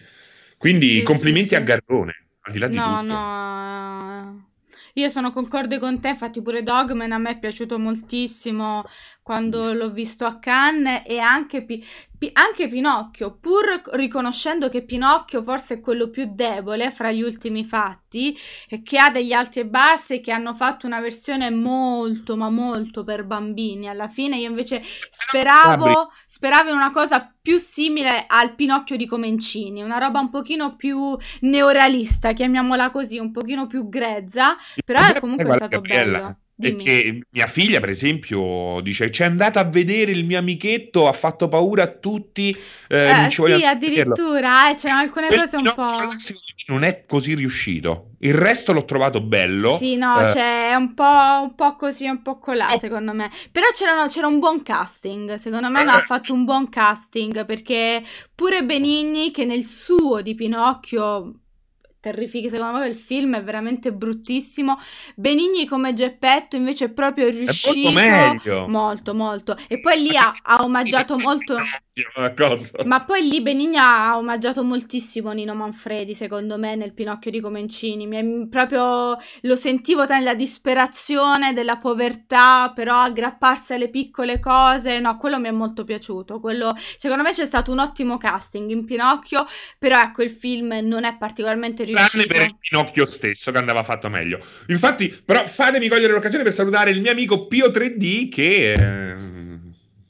[0.61, 3.13] Quindi sì, complimenti sì, a Garrone, al di là di no, tutto.
[3.13, 4.49] No,
[4.93, 8.83] io sono concorde con te, infatti pure Dogman a me è piaciuto moltissimo
[9.31, 11.81] quando l'ho visto a Cannes e anche, Pi-
[12.17, 17.63] Pi- anche Pinocchio, pur riconoscendo che Pinocchio forse è quello più debole fra gli ultimi
[17.63, 22.35] fatti e che ha degli alti e bassi e che hanno fatto una versione molto
[22.35, 23.87] ma molto per bambini.
[23.87, 29.81] Alla fine io invece speravo, speravo in una cosa più simile al Pinocchio di Comencini,
[29.81, 35.47] una roba un pochino più neorealista, chiamiamola così, un pochino più grezza, però è comunque
[35.47, 36.35] è stato bello.
[36.57, 41.47] Che mia figlia, per esempio, dice: C'è andato a vedere il mio amichetto, ha fatto
[41.47, 42.55] paura a tutti.
[42.87, 46.07] Eh, eh, sì, addirittura eh, c'erano alcune cose un po'.
[46.67, 48.11] Non è così riuscito.
[48.19, 49.77] Il resto l'ho trovato bello.
[49.77, 52.77] Sì, no, eh, cioè, un po', un po' così, un po' colà, oh.
[52.77, 53.31] secondo me.
[53.51, 55.35] Però c'era un buon casting.
[55.35, 55.87] Secondo me eh.
[55.87, 58.03] ha fatto un buon casting perché
[58.35, 61.40] pure Benigni, che nel suo di Pinocchio
[62.01, 62.49] terrifichi.
[62.49, 64.77] Secondo me il film è veramente bruttissimo.
[65.15, 67.97] Benigni come Geppetto invece è proprio riuscito.
[67.97, 68.67] È molto meglio.
[68.67, 69.57] Molto, molto.
[69.69, 71.55] E poi lì ha, ha omaggiato molto.
[72.85, 78.07] Ma poi lì Benigni ha omaggiato moltissimo Nino Manfredi, secondo me, nel Pinocchio di Comencini.
[78.07, 84.99] Mi è proprio lo sentivo nella disperazione della povertà, però aggrapparsi alle piccole cose.
[84.99, 86.39] No, quello mi è molto piaciuto.
[86.39, 89.45] Quello, secondo me c'è stato un ottimo casting in Pinocchio,
[89.77, 94.07] però ecco, il film non è particolarmente tranne per il Pinocchio stesso che andava fatto
[94.07, 94.39] meglio.
[94.67, 99.40] Infatti, però fatemi cogliere l'occasione per salutare il mio amico Pio 3D che eh,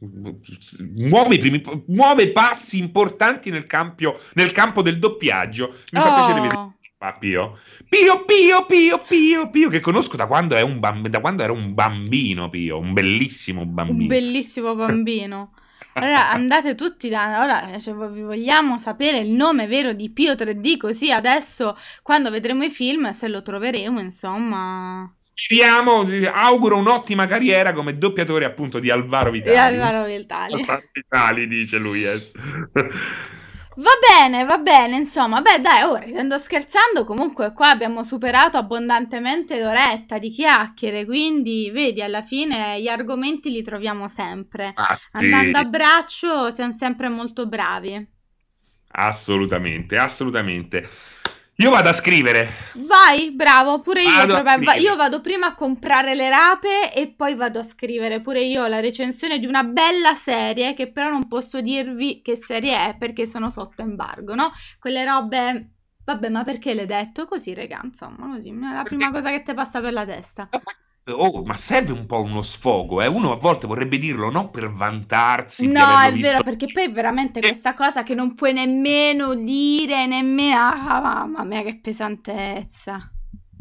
[0.01, 5.75] muove, primi, muove, passi importanti nel, campio, nel, campo del doppiaggio.
[5.91, 6.01] Mi oh.
[6.01, 6.69] fa piacere vedere.
[7.03, 7.57] Ah, Pio.
[7.89, 12.49] Pio, Pio, Pio, Pio, Pio, che conosco da quando, bamb- da quando era un bambino,
[12.49, 14.01] Pio, un bellissimo bambino.
[14.01, 15.53] Un bellissimo bambino.
[15.93, 17.41] Allora andate tutti da...
[17.41, 22.69] Ora cioè, vogliamo sapere il nome vero di Pio 3D così adesso quando vedremo i
[22.69, 25.13] film se lo troveremo insomma.
[25.17, 29.51] Speriamo, auguro un'ottima carriera come doppiatore appunto di Alvaro Vitali.
[29.51, 30.53] Di Alvaro Vitali.
[30.53, 31.99] Alvaro Vitali dice lui.
[31.99, 32.31] Yes.
[33.75, 39.57] Va bene, va bene, insomma, beh dai, ora ridendo scherzando, comunque qua abbiamo superato abbondantemente
[39.57, 44.73] l'oretta di chiacchiere, quindi vedi, alla fine gli argomenti li troviamo sempre.
[44.75, 45.15] Ah, sì.
[45.17, 48.09] Andando a braccio siamo sempre molto bravi.
[48.93, 50.89] Assolutamente, assolutamente.
[51.61, 52.49] Io vado a scrivere.
[52.73, 54.25] Vai, bravo, pure io.
[54.25, 58.65] Vado io vado prima a comprare le rape e poi vado a scrivere pure io
[58.65, 63.27] la recensione di una bella serie che però non posso dirvi che serie è perché
[63.27, 64.51] sono sotto embargo, no?
[64.79, 65.69] Quelle robe...
[66.03, 67.79] Vabbè, ma perché l'hai detto così, regà?
[67.83, 70.49] Insomma, così, è la prima cosa che ti passa per la testa.
[71.07, 73.07] Oh, ma serve un po' uno sfogo, eh?
[73.07, 75.65] Uno a volte vorrebbe dirlo non per vantarsi.
[75.65, 76.27] No, è visto...
[76.27, 77.41] vero, perché poi è veramente eh.
[77.41, 80.59] questa cosa che non puoi nemmeno dire, nemmeno...
[80.59, 83.11] Ah, mamma mia, che pesantezza.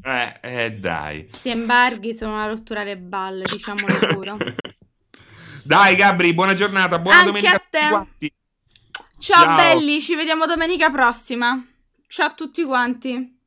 [0.03, 1.26] Eh, eh, dai.
[1.26, 4.57] Questi embarghi sono una rottura alle balle, diciamolo pure.
[5.64, 7.88] dai, Gabri, buona giornata, buona Anche domenica a te.
[9.18, 11.66] Ciao, Ciao belli, ci vediamo domenica prossima.
[12.07, 13.39] Ciao a tutti quanti.